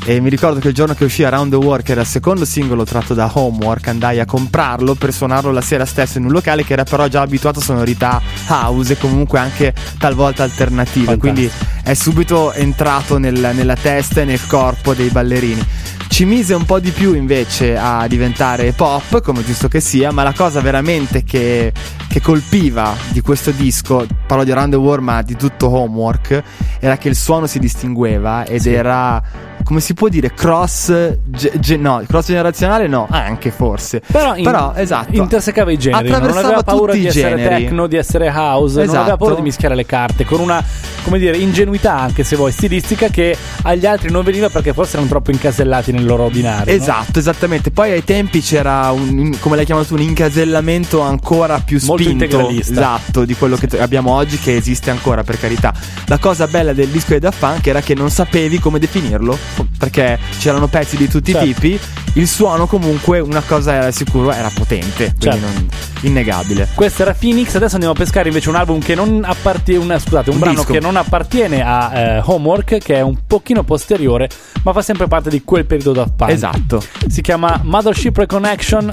e 0.06 0.20
mi 0.20 0.30
ricordo 0.30 0.60
che 0.60 0.68
il 0.68 0.74
giorno 0.74 0.94
che 0.94 1.06
uscì 1.06 1.24
Around 1.24 1.52
the 1.52 1.56
World, 1.58 1.86
che 1.86 1.94
era 1.94 2.02
il 2.02 2.08
secondo 2.08 2.44
singolo 2.44 2.84
tratto 2.84 3.14
da 3.14 3.30
Homework, 3.34 3.88
andai 3.88 4.20
a 4.20 4.26
comprarlo 4.26 4.96
per 4.96 5.14
suonarlo 5.14 5.52
la 5.52 5.62
sera 5.62 5.86
stessa 5.86 6.18
in 6.18 6.26
un 6.26 6.32
locale 6.32 6.66
che 6.66 6.74
era 6.74 6.84
però 6.84 7.08
già 7.08 7.22
abituato 7.22 7.60
a 7.60 7.62
sonorità 7.62 8.22
house 8.48 8.94
e 8.94 8.98
comunque 8.98 9.39
anche 9.39 9.74
talvolta 9.98 10.44
alternative, 10.44 11.06
Fantastico. 11.06 11.20
quindi 11.20 11.50
è 11.84 11.94
subito 11.94 12.52
entrato 12.52 13.18
nel- 13.18 13.52
nella 13.54 13.76
testa 13.78 14.22
e 14.22 14.26
nel 14.26 14.46
corpo 14.46 14.94
dei 14.94 15.08
ballerini. 15.08 15.66
Ci 16.14 16.26
mise 16.26 16.53
un 16.53 16.64
po' 16.66 16.80
di 16.80 16.91
più 16.91 17.16
invece 17.16 17.76
a 17.76 18.05
diventare 18.05 18.72
pop, 18.74 19.20
come 19.22 19.43
giusto 19.43 19.68
che 19.68 19.80
sia, 19.80 20.11
ma 20.11 20.22
la 20.22 20.32
cosa 20.32 20.61
veramente 20.61 21.24
che, 21.24 21.74
che 22.07 22.22
colpiva 22.22 22.95
di 23.09 23.22
questo 23.22 23.49
disco, 23.49 24.05
parlo 24.28 24.43
di 24.43 24.51
Around 24.51 24.74
the 24.74 24.78
World 24.78 25.03
ma 25.03 25.24
di 25.24 25.36
tutto 25.36 25.76
Homework, 25.76 26.43
era 26.80 26.97
che 26.97 27.09
il 27.09 27.16
suono 27.16 27.47
si 27.47 27.57
distingueva 27.57 28.45
ed 28.45 28.61
Sì. 28.61 28.74
era, 28.74 29.20
come 29.64 29.80
si 29.80 29.93
può 29.93 30.07
dire, 30.09 30.34
cross, 30.34 30.91
ge- 31.26 31.51
ge- 31.59 31.78
no, 31.78 32.03
cross 32.07 32.28
generazionale 32.28 32.88
no, 32.88 33.07
anche 33.09 33.51
forse. 33.51 34.01
Però, 34.05 34.36
in- 34.36 34.72
esatto. 34.76 35.14
intersecava 35.16 35.72
i 35.72 35.78
generi, 35.78 36.09
non 36.09 36.38
aveva 36.38 36.64
paura 36.64 36.93
di 36.93 37.05
essere 37.07 37.36
generi. 37.38 37.64
techno, 37.66 37.88
di 37.88 37.95
essere 37.97 38.28
house, 38.30 38.76
non 38.76 38.84
Esatto. 38.86 38.99
aveva 39.01 39.18
paura 39.18 39.36
di 39.36 39.41
mischiare 39.41 39.76
le 39.76 39.86
carte 39.86 40.26
con 40.26 40.39
una, 40.39 40.64
come 41.03 41.20
dire, 41.20 41.38
ingenuità 41.38 41.97
anche 41.99 42.24
se 42.24 42.36
vuoi 42.36 42.51
stilistica 42.51 43.07
che 43.07 43.36
agli 43.64 43.86
altri 43.86 44.11
non 44.11 44.24
veniva 44.24 44.49
perché 44.49 44.74
forse 44.74 44.93
erano 44.93 45.09
troppo 45.09 45.32
incasellati 45.32 45.91
nel 45.91 46.05
loro 46.05 46.30
binario. 46.30 46.74
no? 46.76 46.82
Esatto, 46.82 47.20
esattamente. 47.20 47.72
Poi 47.72 47.91
ai 47.91 48.03
tempi 48.03 48.41
c'era 48.41 48.91
un, 48.91 49.36
come 49.39 49.55
l'hai 49.55 49.66
chiamato 49.66 49.88
tu, 49.88 49.93
un 49.95 50.01
incasellamento 50.01 51.01
ancora 51.01 51.59
più 51.59 51.80
spinto. 51.80 52.03
integralista. 52.09 52.72
Esatto, 52.74 53.26
di 53.26 53.36
quello 53.36 53.55
che 53.55 53.68
abbiamo 53.80 54.11
oggi, 54.11 54.38
che 54.38 54.55
esiste 54.55 54.89
ancora, 54.91 55.24
per 55.24 55.39
carità. 55.39 55.74
La 56.07 56.18
cosa 56.18 56.47
bella 56.47 56.74
del 56.74 56.88
disco 56.89 57.14
di 57.14 57.20
Daft 57.20 57.39
Punk 57.39 57.68
era 57.68 57.82
che 57.82 57.93
non 57.95 58.09
sapevi 58.09 58.59
come 58.59 58.80
definirlo, 58.80 59.38
perché 59.78 60.20
c'erano 60.39 60.68
pezzi 60.68 60.97
di 60.97 61.08
tutti 61.08 61.32
Certo. 61.32 61.47
i 61.47 61.54
tipi. 61.54 61.80
il 62.16 62.28
suono 62.28 62.68
comunque 62.68 63.20
una 63.20 63.41
cosa 63.41 63.74
era 63.74 63.91
sicuro 63.91 64.32
era 64.32 64.49
potente, 64.54 65.16
quindi 65.18 65.20
Certo. 65.20 65.39
non- 65.39 65.68
innegabile. 66.01 66.68
Questo 66.76 67.01
era 67.04 67.14
Phoenix, 67.14 67.56
adesso 67.56 67.74
andiamo 67.76 67.95
a 67.95 67.97
pescare 67.97 68.28
invece 68.28 68.49
un 68.49 68.56
album 68.56 68.80
che 68.80 68.93
non 68.93 69.24
appartiene, 69.26 69.97
scusate, 69.99 70.30
un, 70.30 70.36
Un 70.36 70.41
brano 70.41 70.58
disco. 70.60 70.72
che 70.74 70.80
non 70.80 70.95
appartiene 70.95 71.64
a 71.64 71.91
eh, 71.97 72.22
Homework, 72.26 72.78
che 72.78 72.95
è 72.95 73.01
un 73.01 73.18
pochino 73.26 73.64
posteriore, 73.64 74.30
ma 74.64 74.74
fa 74.74 74.82
sempre 74.82 75.08
parte 75.08 75.30
di 75.30 75.43
quel 75.43 75.66
periodo 75.66 75.93
da 75.93 76.06
punk. 76.14 76.30
Esatto. 76.32 76.84
Si 77.08 77.22
chiama 77.22 77.60
Mothership 77.64 78.18
Reconnection. 78.18 78.91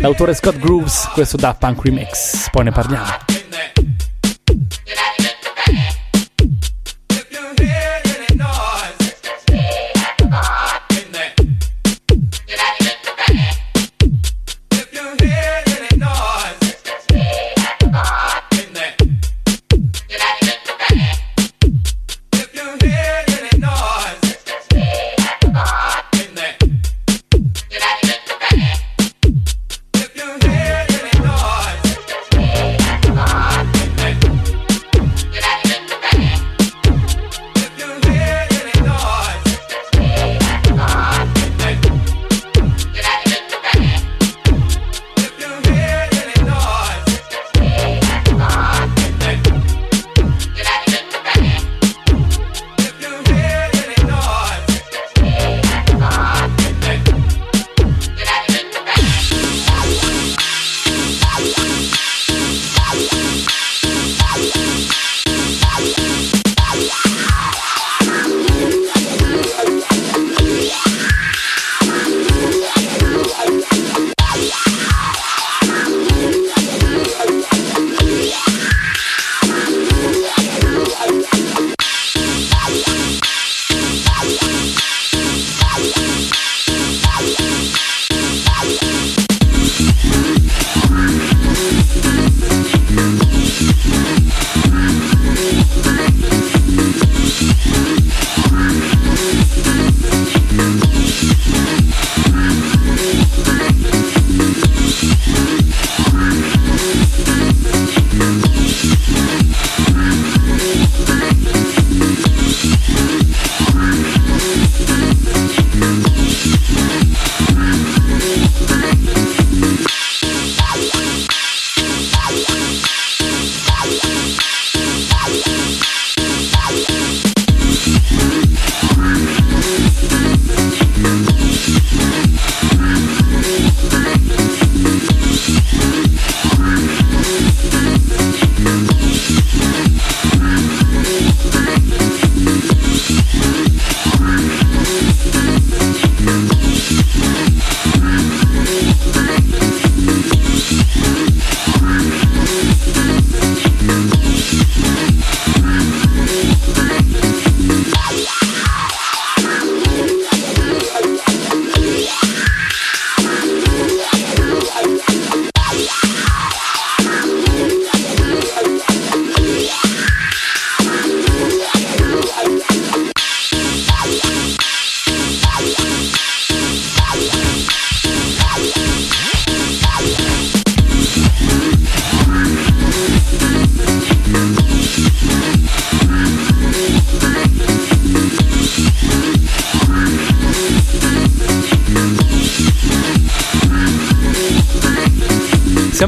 L'autore 0.00 0.34
Scott 0.34 0.58
Grooves, 0.58 1.08
questo 1.12 1.36
da 1.36 1.54
Punk 1.54 1.84
Remix. 1.84 2.48
Poi 2.50 2.64
ne 2.64 2.72
parliamo. 2.72 3.06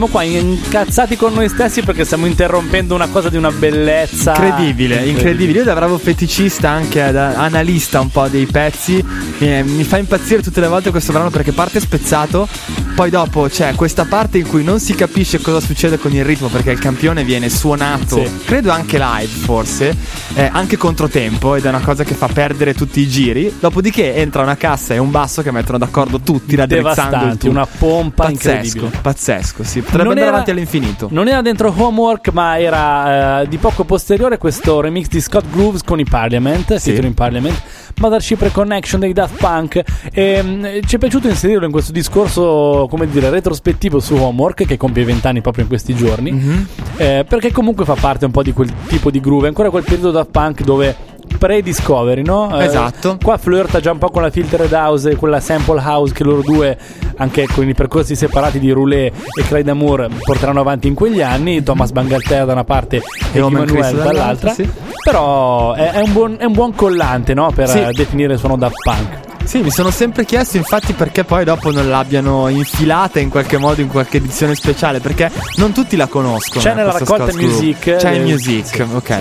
Siamo 0.04 0.18
qua 0.18 0.38
incazzati 0.38 1.16
con 1.16 1.32
noi 1.32 1.48
stessi 1.48 1.80
perché 1.80 2.04
stiamo 2.04 2.26
interrompendo 2.26 2.94
una 2.94 3.08
cosa 3.08 3.30
di 3.30 3.38
una 3.38 3.50
bellezza. 3.50 4.34
Incredibile, 4.34 4.96
incredibile. 5.06 5.60
Io 5.60 5.64
da 5.64 5.72
bravo 5.72 5.96
feticista, 5.96 6.68
anche 6.68 7.10
da 7.10 7.36
analista 7.36 8.00
un 8.00 8.10
po' 8.10 8.28
dei 8.28 8.44
pezzi, 8.44 9.02
mi, 9.38 9.62
mi 9.64 9.84
fa 9.84 9.98
impazzire 9.98 10.42
tutte 10.42 10.60
le 10.60 10.68
volte 10.68 10.90
questo 10.90 11.12
brano 11.12 11.30
perché 11.30 11.52
parte 11.52 11.80
spezzato, 11.80 12.48
poi 12.94 13.10
dopo 13.10 13.48
c'è 13.48 13.74
questa 13.74 14.04
parte 14.04 14.38
in 14.38 14.46
cui 14.46 14.62
non 14.62 14.78
si 14.78 14.94
capisce 14.94 15.40
cosa 15.40 15.60
succede 15.60 15.98
con 15.98 16.12
il 16.12 16.24
ritmo 16.24 16.48
perché 16.48 16.70
il 16.70 16.78
campione 16.78 17.24
viene 17.24 17.48
suonato, 17.48 18.24
Sì. 18.24 18.30
credo 18.44 18.70
anche 18.70 18.98
live 18.98 19.26
forse, 19.26 19.96
eh, 20.34 20.48
anche 20.52 20.76
controtempo 20.76 21.54
ed 21.56 21.64
è 21.64 21.68
una 21.68 21.80
cosa 21.80 22.04
che 22.04 22.14
fa 22.14 22.28
perdere 22.28 22.74
tutti 22.74 23.00
i 23.00 23.08
giri. 23.08 23.52
Dopodiché 23.58 24.14
entra 24.14 24.42
una 24.42 24.56
cassa 24.56 24.94
e 24.94 24.98
un 24.98 25.10
basso 25.10 25.42
che 25.42 25.50
mettono 25.50 25.78
d'accordo 25.78 26.20
tutti, 26.20 26.54
raddrizzando 26.56 27.24
il 27.26 27.30
tutto. 27.32 27.50
una 27.50 27.66
pompa 27.66 28.24
Pazzesco, 28.24 28.90
pazzesco, 29.02 29.62
sì. 29.64 29.80
Potrebbe 29.80 30.02
Non 30.04 30.08
andare 30.12 30.20
era- 30.26 30.30
avanti 30.30 30.50
all'infinito. 30.50 31.08
Non 31.10 31.28
era 31.28 31.42
dentro 31.42 31.72
Homework, 31.76 32.30
ma 32.30 32.58
era 32.58 33.40
eh, 33.42 33.48
di 33.48 33.56
poco 33.58 33.84
posteriore 33.84 34.38
questo 34.38 34.80
remix 34.80 35.08
di 35.08 35.20
Scott 35.20 35.44
Grooves 35.50 35.82
con 35.82 35.98
i 35.98 36.04
Parliament, 36.04 36.74
Sì. 36.76 36.90
featuring 36.90 37.14
Parliament, 37.14 37.60
Mothership 38.00 38.40
Reconnection 38.42 39.00
dei 39.00 39.12
Daft 39.26 39.36
Punk. 39.38 39.82
E, 40.12 40.42
mm, 40.42 40.64
ci 40.86 40.96
è 40.96 40.98
piaciuto 40.98 41.28
inserirlo 41.28 41.64
in 41.64 41.72
questo 41.72 41.92
discorso, 41.92 42.86
come 42.90 43.08
dire, 43.08 43.30
retrospettivo 43.30 44.00
su 44.00 44.14
Homework, 44.14 44.64
che 44.66 44.76
compie 44.76 45.04
20 45.04 45.26
anni 45.26 45.40
proprio 45.40 45.62
in 45.64 45.68
questi 45.68 45.94
giorni, 45.94 46.32
Mhm. 46.32 46.66
eh, 46.96 47.24
perché 47.28 47.50
comunque 47.52 47.84
fa 47.84 47.94
parte 47.94 48.24
un 48.26 48.30
po' 48.30 48.42
di 48.42 48.52
quel 48.52 48.70
tipo 48.86 49.10
di 49.10 49.20
groove, 49.20 49.48
ancora 49.48 49.70
quel 49.70 49.82
periodo 49.84 50.10
Daft 50.10 50.30
Punk 50.30 50.62
dove 50.62 50.96
pre-discovery, 51.38 52.22
no? 52.22 52.58
Eh, 52.60 52.64
Esatto. 52.64 53.18
Qua 53.22 53.36
flirta 53.38 53.80
già 53.80 53.92
un 53.92 53.98
po' 53.98 54.10
con 54.10 54.22
la 54.22 54.30
filtered 54.30 54.72
house 54.72 55.10
e 55.10 55.16
quella 55.16 55.40
sample 55.40 55.80
house 55.82 56.12
che 56.12 56.24
loro 56.24 56.42
due, 56.42 56.76
anche 57.16 57.46
con 57.52 57.68
i 57.68 57.74
percorsi 57.74 58.14
separati 58.16 58.58
di 58.58 58.70
Roulet 58.70 59.12
e 59.38 59.42
Craig 59.46 59.64
Damour, 59.64 60.08
porteranno 60.24 60.60
avanti 60.60 60.88
in 60.88 60.94
quegli 60.94 61.20
anni. 61.22 61.62
Thomas 61.62 61.90
Bangalter 61.92 62.46
da 62.46 62.52
una 62.52 62.64
parte 62.64 62.96
e 63.32 63.38
Emmanuel 63.38 63.66
Chris 63.70 63.92
dall'altra. 63.92 64.52
sì. 64.52 64.68
Però 65.04 65.74
è, 65.74 65.90
è 65.92 66.00
un 66.00 66.12
buon, 66.12 66.36
è 66.38 66.44
un 66.44 66.52
buon 66.52 66.74
collante 66.74 67.34
no? 67.34 67.50
per 67.54 67.68
Sì. 67.68 67.78
eh, 67.78 67.92
definire 67.92 68.32
il 68.34 68.38
suono 68.38 68.56
Daft 68.56 68.76
Punk. 68.82 69.18
Sì, 69.44 69.60
mi 69.60 69.70
sono 69.70 69.90
sempre 69.90 70.24
chiesto 70.24 70.56
infatti 70.56 70.94
perché 70.94 71.22
poi 71.24 71.44
dopo 71.44 71.70
non 71.70 71.90
l'abbiano 71.90 72.48
infilata 72.48 73.20
in 73.20 73.28
qualche 73.28 73.58
modo 73.58 73.82
in 73.82 73.88
qualche 73.88 74.16
edizione 74.16 74.54
speciale, 74.54 75.00
perché 75.00 75.30
non 75.56 75.72
tutti 75.72 75.96
la 75.96 76.06
conoscono. 76.06 76.62
C'è 76.62 76.70
eh, 76.70 76.74
nella 76.74 76.92
raccolta. 76.92 77.26
Music, 77.34 77.96
C'è 77.96 78.12
eh, 78.12 78.16
in 78.16 78.22
Music, 78.22 78.64
sì. 78.66 78.80
ok. 78.80 79.18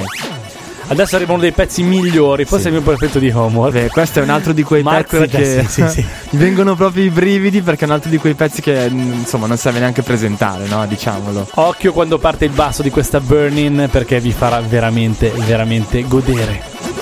Adesso 0.94 1.16
arriva 1.16 1.34
uno 1.34 1.42
dei 1.42 1.52
pezzi 1.52 1.84
migliori, 1.84 2.46
forse 2.46 2.64
Sì. 2.64 2.68
il 2.70 2.74
mio 2.76 2.84
preferito 2.84 3.20
di 3.20 3.30
Homework. 3.30 3.74
Beh, 3.74 3.90
questo 3.90 4.20
è 4.20 4.24
un 4.24 4.30
altro 4.30 4.54
di 4.54 4.64
quei 4.64 4.84
Marco 4.84 5.18
pezzi 5.18 5.36
che 5.36 5.66
sì, 5.68 5.88
sì. 5.88 6.06
mi 6.32 6.40
vengono 6.40 6.76
proprio 6.76 7.04
i 7.04 7.10
brividi 7.10 7.62
perché 7.62 7.86
è 7.86 7.88
un 7.88 7.94
altro 7.94 8.10
di 8.10 8.18
quei 8.18 8.34
pezzi 8.36 8.62
che 8.62 8.90
mm, 8.90 9.14
insomma 9.14 9.48
non 9.48 9.58
serve 9.58 9.80
neanche 9.80 10.02
presentare, 10.04 10.68
no? 10.68 10.86
Diciamolo. 10.86 11.48
Occhio 11.56 11.92
quando 11.94 12.18
parte 12.20 12.46
il 12.46 12.52
basso 12.52 12.82
di 12.82 12.90
questa 12.90 13.20
Burning 13.20 13.90
perché 13.90 14.20
vi 14.20 14.32
farà 14.32 14.60
veramente, 14.62 15.32
veramente 15.46 16.04
godere. 16.08 16.93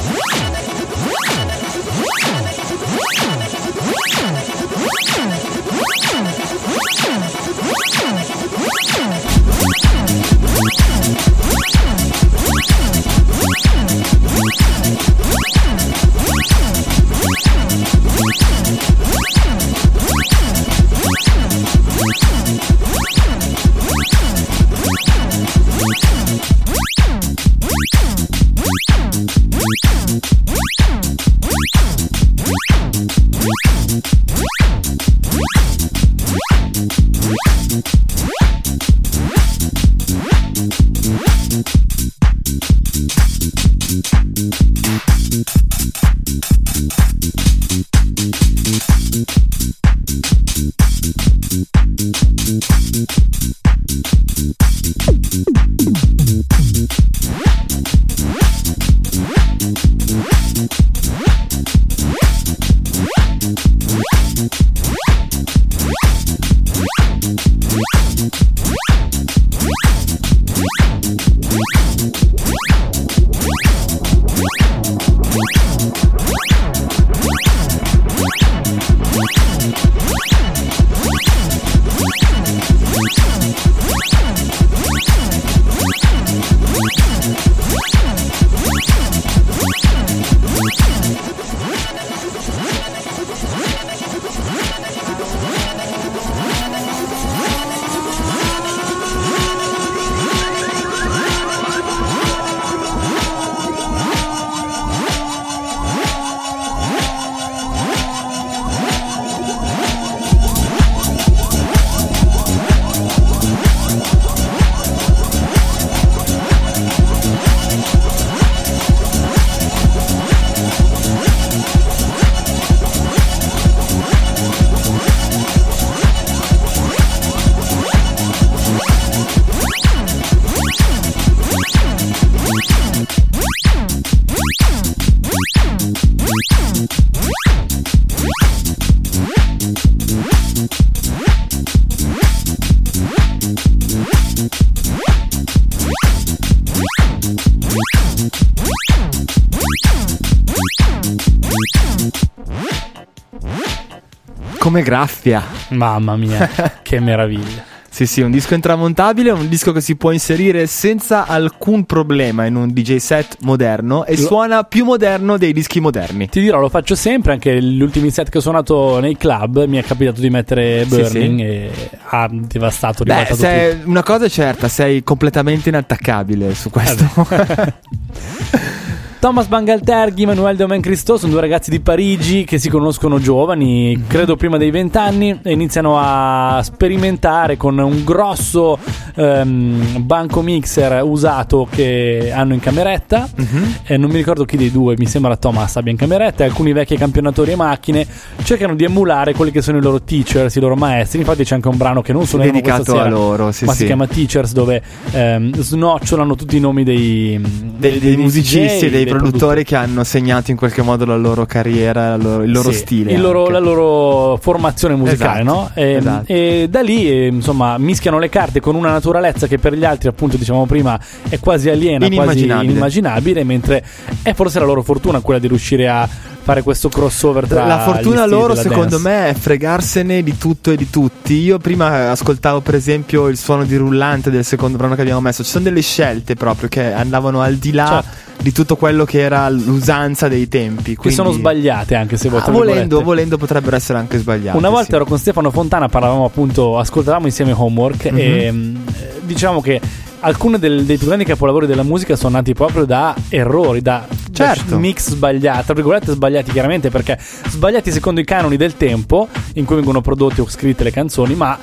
Come 154.72 154.84
graffia. 154.84 155.43
Mamma 155.72 156.15
mia, 156.15 156.49
che 156.82 157.01
meraviglia. 157.01 157.61
Sì, 157.89 158.05
sì, 158.05 158.22
un 158.22 158.32
disco 158.32 158.53
intramontabile, 158.53 159.30
un 159.32 159.49
disco 159.49 159.74
che 159.74 159.82
si 159.82 159.97
può 159.97 160.11
inserire 160.11 160.65
senza 160.65 161.26
alcun 161.26 161.84
problema 161.84 162.45
in 162.45 162.55
un 162.55 162.72
DJ 162.72 162.95
set 162.95 163.36
moderno 163.41 164.05
e 164.05 164.15
suona 164.15 164.63
più 164.63 164.86
moderno 164.86 165.36
dei 165.36 165.51
dischi 165.51 165.82
moderni. 165.82 166.30
Ti 166.30 166.39
dirò, 166.39 166.61
lo 166.61 166.69
faccio 166.69 166.95
sempre, 166.95 167.34
anche 167.34 167.61
gli 167.61 167.82
ultimi 167.82 168.11
set 168.11 168.30
che 168.30 168.38
ho 168.38 168.41
suonato 168.41 169.01
nei 169.01 169.17
club 169.17 169.65
mi 169.65 169.76
è 169.76 169.84
capitato 169.84 170.22
di 170.22 170.30
mettere 170.30 170.86
Sì, 170.86 170.95
Burning 170.95 171.39
sì. 171.39 171.43
e 171.43 171.89
ha 172.05 172.30
devastato, 172.32 173.03
Beh, 173.03 173.26
tutto. 173.28 173.45
una 173.89 174.03
cosa 174.03 174.24
è 174.24 174.30
certa, 174.30 174.69
sei 174.69 175.03
completamente 175.03 175.67
inattaccabile 175.67 176.55
su 176.55 176.69
questo. 176.69 177.03
Thomas 179.22 179.45
Bangalterghi, 179.45 180.26
Manuel 180.26 180.55
Domen 180.55 180.82
Christo 180.82 181.15
sono 181.15 181.34
due 181.34 181.41
ragazzi 181.41 181.69
di 181.69 181.80
Parigi 181.80 182.43
che 182.43 182.57
si 182.57 182.69
conoscono 182.69 183.19
giovani, 183.19 184.05
credo 184.07 184.36
prima 184.36 184.57
dei 184.57 184.72
vent'anni, 184.72 185.41
e 185.43 185.51
iniziano 185.51 185.99
a 185.99 186.59
sperimentare 186.63 187.55
con 187.55 187.78
un 187.78 188.03
grosso 188.03 188.80
ehm, 189.13 190.01
banco 190.03 190.41
mixer 190.41 191.03
usato 191.03 191.67
che 191.69 192.32
hanno 192.34 192.55
in 192.55 192.59
cameretta. 192.59 193.30
Mhm. 193.36 193.76
E 193.84 193.97
non 193.97 194.09
mi 194.09 194.15
ricordo 194.15 194.43
chi 194.43 194.57
dei 194.57 194.72
due, 194.72 194.95
mi 194.97 195.05
sembra 195.05 195.38
Thomas 195.38 195.76
abbia 195.76 195.91
in 195.91 195.99
cameretta. 195.99 196.43
e 196.43 196.47
Alcuni 196.47 196.74
vecchi 196.74 196.97
campionatori 196.97 197.51
e 197.51 197.55
macchine 197.55 198.07
cercano 198.41 198.74
di 198.74 198.86
emulare 198.86 199.36
quelli 199.36 199.51
che 199.51 199.61
sono 199.61 199.78
i 199.78 199.82
loro 199.84 200.01
teachers, 200.01 200.55
i 200.55 200.59
loro 200.59 200.76
maestri. 200.76 201.19
Infatti, 201.19 201.43
c'è 201.43 201.53
anche 201.53 201.67
un 201.67 201.78
brano 201.78 202.01
che 202.01 202.11
non 202.11 202.26
suoneremo 202.26 202.55
Dedicato 202.55 202.84
questa 202.86 203.01
a 203.01 203.03
sera, 203.03 203.15
loro, 203.15 203.51
sì, 203.51 203.65
ma 203.65 203.74
sì. 203.74 203.78
si 203.78 203.86
chiama 203.86 204.07
Teachers, 204.07 204.51
dove 204.53 204.82
ehm, 205.11 205.53
snocciolano 205.55 206.34
tutti 206.36 206.57
i 206.57 206.59
nomi 206.59 206.84
dei, 206.84 207.39
Dei, 207.78 207.99
dei 207.99 208.17
musicisti 208.17 208.88
DJ, 208.88 208.88
e 208.88 208.89
dei, 208.89 209.09
produttori 209.20 209.64
che 209.64 209.76
hanno 209.76 210.03
segnato 210.03 210.51
in 210.51 210.57
qualche 210.57 210.82
modo 210.82 211.05
la 211.05 211.16
loro 211.16 211.45
carriera, 211.45 212.09
la 212.09 212.16
loro- 212.18 212.43
il 212.43 212.51
loro 212.51 212.72
Sì, 212.72 212.78
stile. 212.78 213.12
il 213.14 213.22
loro- 213.22 213.49
la 213.49 213.59
loro 213.59 214.38
formazione 214.41 214.95
musicale, 214.95 215.41
Esatto, 215.41 215.55
no? 215.57 215.72
E, 215.74 215.91
esatto. 215.93 216.24
e 216.32 216.68
da 216.70 216.82
lì, 216.82 217.09
eh, 217.09 217.28
insomma, 217.28 217.78
mischiano 217.78 218.20
le 218.20 218.30
carte 218.30 218.59
con 218.59 218.76
una 218.76 218.91
naturalezza 218.91 219.47
che 219.47 219.57
per 219.57 219.74
gli 219.76 219.86
altri, 219.86 220.07
appunto, 220.09 220.38
dicevamo 220.38 220.66
prima, 220.66 220.99
è 221.30 221.39
quasi 221.39 221.70
aliena, 221.70 221.99
quasi 221.99 222.14
Inimmaginabile. 222.14 222.72
inimmaginabile, 222.72 223.43
mentre 223.43 223.84
è 224.22 224.34
forse 224.34 224.59
la 224.59 224.66
loro 224.66 224.82
fortuna 224.82 225.20
quella 225.20 225.39
di 225.39 225.47
riuscire 225.47 225.88
a 225.88 226.07
fare 226.43 226.64
questo 226.64 226.89
crossover 226.89 227.45
tra 227.47 227.66
La 227.68 227.80
fortuna 227.82 228.26
loro, 228.26 228.55
secondo 228.55 228.97
dance. 228.97 229.07
me, 229.07 229.30
è 229.30 229.34
fregarsene 229.34 230.24
di 230.24 230.38
tutto 230.38 230.72
e 230.72 230.76
di 230.76 230.89
tutti. 230.89 231.36
Io 231.36 231.59
prima 231.59 232.09
ascoltavo, 232.09 232.62
per 232.62 232.74
esempio, 232.74 233.28
il 233.28 233.38
suono 233.38 233.64
di 233.64 233.76
rullante 233.76 234.32
del 234.32 234.43
secondo 234.43 234.76
brano 234.78 234.95
che 234.95 235.01
abbiamo 235.01 235.22
messo. 235.22 235.43
Ci 235.43 235.49
sono 235.51 235.64
delle 235.66 235.82
scelte 235.82 236.34
proprio 236.36 236.68
che 236.68 236.91
andavano 236.93 237.41
al 237.41 237.55
di 237.57 237.72
là 237.72 238.01
Certo. 238.03 238.20
Di 238.41 238.51
tutto 238.51 238.75
quello 238.75 239.05
che 239.05 239.19
era 239.19 239.47
l'usanza 239.49 240.27
dei 240.27 240.47
tempi. 240.47 240.91
Che 240.91 240.95
quindi- 240.97 241.15
sono 241.15 241.31
sbagliate 241.31 241.95
anche 241.95 242.17
se. 242.17 242.27
Ah, 242.29 242.49
volendo, 242.49 243.01
volendo 243.01 243.37
potrebbero 243.37 243.75
essere 243.75 243.99
anche 243.99 244.17
sbagliate. 244.17 244.57
Una 244.57 244.69
volta 244.69 244.85
sì. 244.85 244.95
ero 244.95 245.05
con 245.05 245.17
Stefano 245.19 245.51
Fontana, 245.51 245.87
parlavamo 245.89 246.25
appunto, 246.25 246.77
ascoltavamo 246.79 247.25
insieme 247.27 247.53
Homework 247.55 248.05
Mhm. 248.11 248.17
e 248.17 248.51
mh, 248.51 248.79
diciamo 249.21 249.61
che 249.61 249.79
alcuni 250.21 250.59
dei 250.59 250.97
più 250.97 251.07
grandi 251.07 251.25
capolavori 251.25 251.65
della 251.67 251.83
musica 251.83 252.15
sono 252.15 252.35
nati 252.35 252.53
proprio 252.53 252.85
da 252.85 253.15
errori, 253.29 253.81
da, 253.81 254.05
da 254.07 254.53
Certo. 254.53 254.77
mix 254.77 255.09
sbagliati, 255.11 255.65
tra 255.65 255.73
virgolette 255.73 256.11
sbagliati 256.11 256.51
chiaramente 256.51 256.89
perché 256.89 257.17
sbagliati 257.47 257.91
secondo 257.91 258.19
i 258.21 258.25
canoni 258.25 258.55
del 258.57 258.77
tempo 258.77 259.27
in 259.55 259.65
cui 259.65 259.75
vengono 259.75 260.01
prodotte 260.01 260.41
o 260.41 260.49
scritte 260.49 260.83
le 260.83 260.91
canzoni, 260.91 261.33
ma 261.35 261.57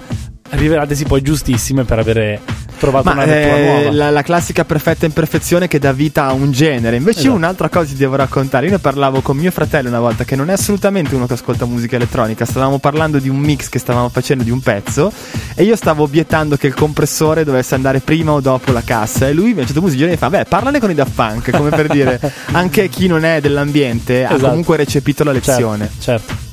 rivelatesi 0.50 1.04
poi 1.04 1.22
giustissime 1.22 1.84
per 1.84 1.98
avere 1.98 2.40
trovato 2.78 3.04
Ma 3.08 3.12
una 3.12 3.24
lettura 3.26 3.56
eh, 3.56 3.64
nuova. 3.66 3.90
la, 3.92 4.10
la 4.10 4.22
classica 4.22 4.64
perfetta 4.64 5.04
imperfezione 5.06 5.68
che 5.68 5.78
dà 5.78 5.92
vita 5.92 6.26
a 6.26 6.32
un 6.32 6.50
genere. 6.52 6.96
Invece 6.96 7.18
io 7.18 7.24
Esatto. 7.24 7.36
un'altra 7.36 7.68
cosa 7.68 7.86
ti 7.86 7.96
devo 7.96 8.16
raccontare. 8.16 8.66
Io 8.66 8.72
ne 8.72 8.78
parlavo 8.78 9.20
con 9.20 9.36
mio 9.36 9.50
fratello 9.50 9.88
una 9.88 10.00
volta 10.00 10.24
che 10.24 10.36
non 10.36 10.48
è 10.50 10.52
assolutamente 10.54 11.14
uno 11.14 11.26
che 11.26 11.34
ascolta 11.34 11.64
musica 11.66 11.96
elettronica. 11.96 12.44
Stavamo 12.44 12.78
parlando 12.78 13.18
di 13.18 13.28
un 13.28 13.36
mix 13.38 13.68
che 13.68 13.78
stavamo 13.78 14.08
facendo 14.08 14.44
di 14.44 14.50
un 14.50 14.60
pezzo 14.60 15.12
e 15.54 15.64
io 15.64 15.76
stavo 15.76 16.04
obiettando 16.04 16.56
che 16.56 16.66
il 16.68 16.74
compressore 16.74 17.44
dovesse 17.44 17.74
andare 17.74 18.00
prima 18.00 18.32
o 18.32 18.40
dopo 18.40 18.72
la 18.72 18.82
cassa 18.82 19.28
e 19.28 19.32
lui 19.32 19.50
a 19.50 19.54
un 19.60 19.64
certo 19.66 19.74
punto 19.80 19.90
si 19.90 19.96
gira 19.96 20.08
e 20.08 20.12
mi 20.12 20.16
fa 20.18 20.30
"Beh, 20.30 20.44
parlane 20.44 20.78
con 20.80 20.90
i 20.90 20.94
Daft 20.94 21.12
Punk", 21.14 21.50
come 21.50 21.70
per 21.70 21.88
dire 21.88 22.20
anche 22.52 22.88
chi 22.88 23.06
non 23.08 23.24
è 23.24 23.40
dell'ambiente 23.40 24.24
ha 24.24 24.28
Esatto. 24.32 24.48
comunque 24.48 24.76
recepito 24.76 25.24
la 25.24 25.32
lezione. 25.32 25.88
Certo, 25.98 26.24
certo. 26.28 26.46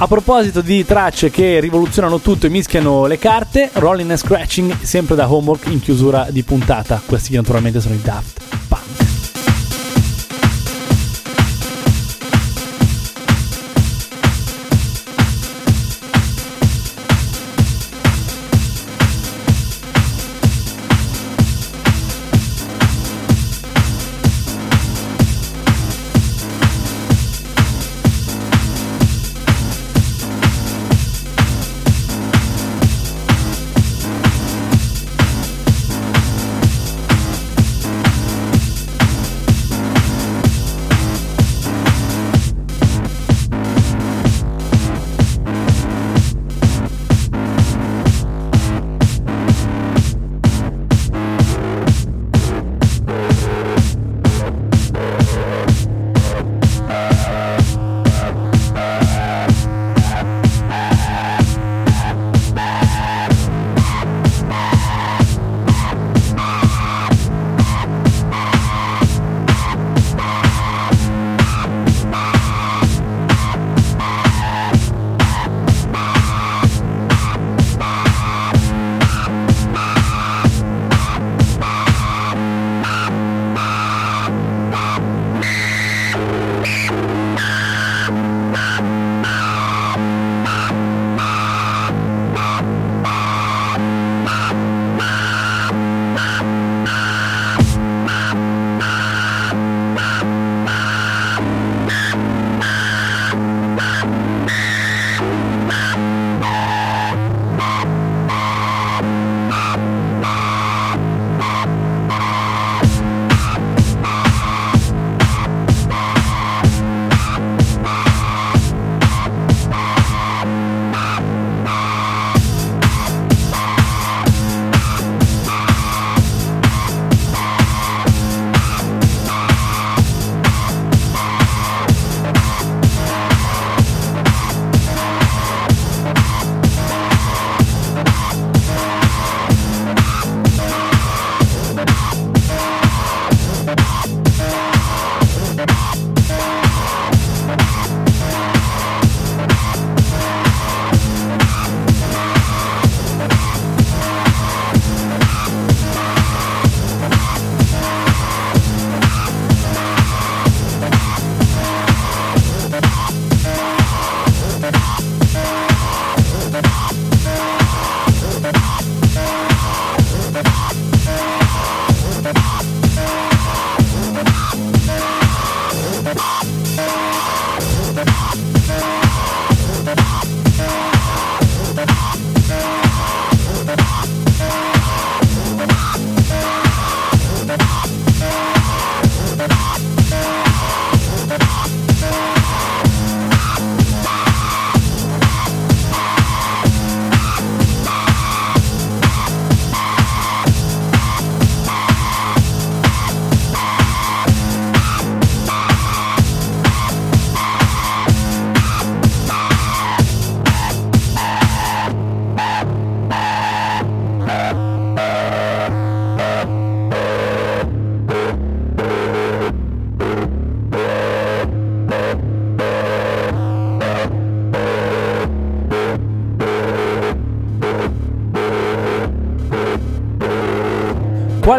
A 0.00 0.06
proposito 0.06 0.60
di 0.60 0.84
tracce 0.84 1.28
che 1.28 1.58
rivoluzionano 1.58 2.20
tutto 2.20 2.46
e 2.46 2.50
mischiano 2.50 3.06
le 3.06 3.18
carte, 3.18 3.68
Rolling 3.72 4.08
and 4.08 4.18
Scratching 4.18 4.80
sempre 4.82 5.16
da 5.16 5.28
Homework 5.28 5.66
in 5.66 5.80
chiusura 5.80 6.28
di 6.30 6.44
puntata. 6.44 7.02
Questi 7.04 7.34
naturalmente 7.34 7.80
sono 7.80 7.96
i 7.96 8.00
Daft 8.00 8.40
Punk. 8.68 8.87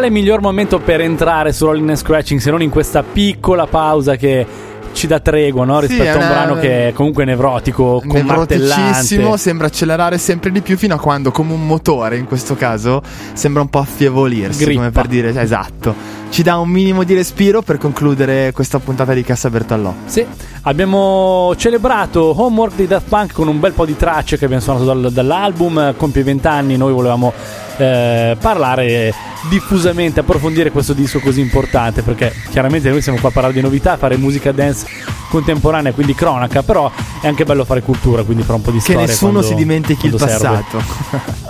Quale 0.00 0.14
miglior 0.14 0.40
momento 0.40 0.78
per 0.78 1.02
entrare 1.02 1.52
su 1.52 1.66
Rolling 1.66 1.90
and 1.90 1.98
Scratching 1.98 2.40
se 2.40 2.50
non 2.50 2.62
in 2.62 2.70
questa 2.70 3.02
piccola 3.02 3.66
pausa 3.66 4.16
che 4.16 4.46
ci 4.92 5.06
dà 5.06 5.20
tregua 5.20 5.66
no? 5.66 5.78
Sì, 5.82 5.88
rispetto 5.88 6.04
è 6.04 6.12
a 6.12 6.16
un 6.16 6.22
una- 6.22 6.30
brano 6.30 6.54
che 6.54 6.88
è 6.88 6.92
comunque 6.94 7.26
nevrotico, 7.26 8.00
Nevroticissimo, 8.02 8.78
commartellante. 8.78 9.36
sembra 9.38 9.66
accelerare 9.66 10.16
sempre 10.16 10.50
di 10.52 10.62
più 10.62 10.78
fino 10.78 10.94
a 10.94 10.98
quando, 10.98 11.30
come 11.30 11.52
un 11.52 11.66
motore 11.66 12.16
in 12.16 12.24
questo 12.24 12.54
caso, 12.56 13.02
sembra 13.34 13.60
un 13.60 13.68
po' 13.68 13.80
affievolirsi, 13.80 14.64
Grippa. 14.64 14.78
come 14.80 14.90
per 14.90 15.06
dire, 15.06 15.38
esatto. 15.38 15.94
Ci 16.30 16.42
dà 16.44 16.58
un 16.58 16.68
minimo 16.68 17.02
di 17.02 17.12
respiro 17.14 17.60
per 17.60 17.76
concludere 17.76 18.52
questa 18.52 18.78
puntata 18.78 19.12
di 19.14 19.22
Cassa 19.24 19.50
Bertallò. 19.50 19.92
Sì, 20.06 20.24
abbiamo 20.62 21.52
celebrato 21.56 22.32
Homework 22.40 22.76
di 22.76 22.86
Daft 22.86 23.08
Punk 23.08 23.32
con 23.32 23.48
un 23.48 23.58
bel 23.58 23.72
po' 23.72 23.84
di 23.84 23.96
tracce 23.96 24.38
che 24.38 24.44
abbiamo 24.44 24.62
suonato 24.62 24.84
dal- 24.84 25.12
dall'album. 25.12 25.94
Compie 25.96 26.22
20 26.22 26.46
anni, 26.46 26.76
noi 26.76 26.92
volevamo 26.92 27.32
eh, 27.78 28.36
parlare 28.40 29.12
diffusamente, 29.48 30.20
approfondire 30.20 30.70
questo 30.70 30.92
disco 30.92 31.18
così 31.18 31.40
importante 31.40 32.02
perché 32.02 32.32
chiaramente 32.50 32.88
noi 32.90 33.02
siamo 33.02 33.18
qua 33.18 33.30
a 33.30 33.32
parlare 33.32 33.54
di 33.54 33.60
novità, 33.60 33.96
fare 33.96 34.16
musica 34.16 34.52
dance 34.52 34.86
contemporanea, 35.30 35.92
quindi 35.92 36.14
cronaca, 36.14 36.62
però 36.62 36.90
è 37.20 37.26
anche 37.26 37.44
bello 37.44 37.64
fare 37.64 37.82
cultura, 37.82 38.22
quindi 38.22 38.44
fare 38.44 38.54
un 38.58 38.62
po' 38.62 38.70
di 38.70 38.76
Che 38.78 38.82
storia. 38.84 39.00
nessuno 39.06 39.32
quando- 39.32 39.48
si 39.48 39.54
dimentichi 39.56 40.06
il 40.06 40.14
passato. 40.16 41.48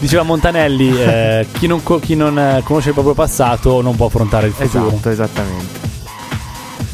Diceva 0.00 0.22
Montanelli, 0.24 0.90
eh, 1.00 1.46
chi, 1.52 1.68
non, 1.68 1.82
co- 1.82 2.00
chi 2.00 2.16
non, 2.16 2.36
eh, 2.36 2.62
conosce 2.64 2.88
il 2.88 2.94
proprio 2.94 3.14
passato 3.14 3.80
non 3.80 3.94
può 3.94 4.06
affrontare 4.06 4.48
il 4.48 4.52
futuro. 4.52 4.88
Esatto, 4.88 5.10
esattamente. 5.10 5.88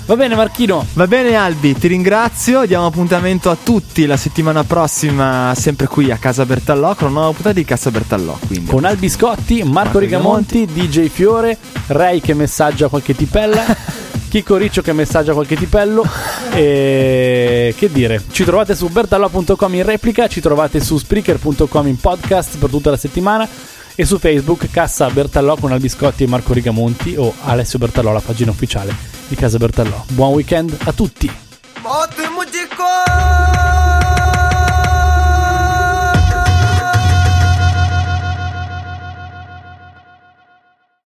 Va 0.07 0.15
bene 0.15 0.37
Marchino, 0.37 0.87
Va 0.93 1.09
bene 1.09 1.35
Albi, 1.35 1.75
ti 1.75 1.89
ringrazio, 1.89 2.65
diamo 2.65 2.87
appuntamento 2.87 3.51
a 3.51 3.57
tutti 3.61 4.07
la 4.07 4.17
settimana 4.17 4.63
prossima, 4.63 5.53
sempre 5.57 5.89
qui 5.89 6.13
a 6.13 6.17
Casa 6.17 6.47
Bertallò, 6.47 6.95
con 6.95 7.09
una 7.09 7.19
nuova 7.19 7.33
puntata 7.33 7.53
di 7.53 7.65
Casa 7.65 7.91
Bertallò. 7.91 8.39
Quindi. 8.47 8.71
con 8.71 8.85
Albi 8.85 9.09
Scotti, 9.09 9.57
Marco, 9.65 9.71
Marco 9.71 9.99
Rigamonti, 9.99 10.65
DJ 10.67 11.09
Fiore, 11.09 11.59
Ray 11.89 12.21
che 12.21 12.35
messaggia 12.35 12.87
qualche 12.87 13.17
tipella, 13.17 13.65
Chico 14.37 14.57
Riccio 14.57 14.83
che 14.83 14.93
messaggia 14.93 15.33
qualche 15.33 15.57
tipello. 15.57 16.05
e 16.53 17.75
che 17.75 17.91
dire, 17.91 18.23
ci 18.33 18.45
trovate 18.45 18.75
su 18.75 18.87
bertallo.com 18.89 19.75
in 19.75 19.83
replica, 19.83 20.29
ci 20.29 20.43
trovate 20.43 20.79
su 20.79 20.99
spreaker.com 20.99 21.87
in 21.87 21.97
podcast 21.97 22.59
per 22.59 22.69
tutta 22.69 22.91
la 22.91 22.99
settimana 22.99 23.49
e 23.95 24.05
su 24.05 24.19
Facebook 24.19 24.71
Cassa 24.71 25.09
Bertallò 25.09 25.57
con 25.57 25.73
Albiscotti 25.73 26.25
e 26.25 26.27
Marco 26.27 26.53
Rigamonti 26.53 27.15
o 27.17 27.33
Alessio 27.45 27.79
Bertallò, 27.79 28.13
la 28.13 28.21
pagina 28.21 28.51
ufficiale 28.51 28.95
di 29.27 29.37
Casa 29.37 29.57
Bertallò. 29.57 30.05
Buon 30.09 30.35
weekend 30.35 30.77
a 30.85 30.93
tutti! 30.93 31.33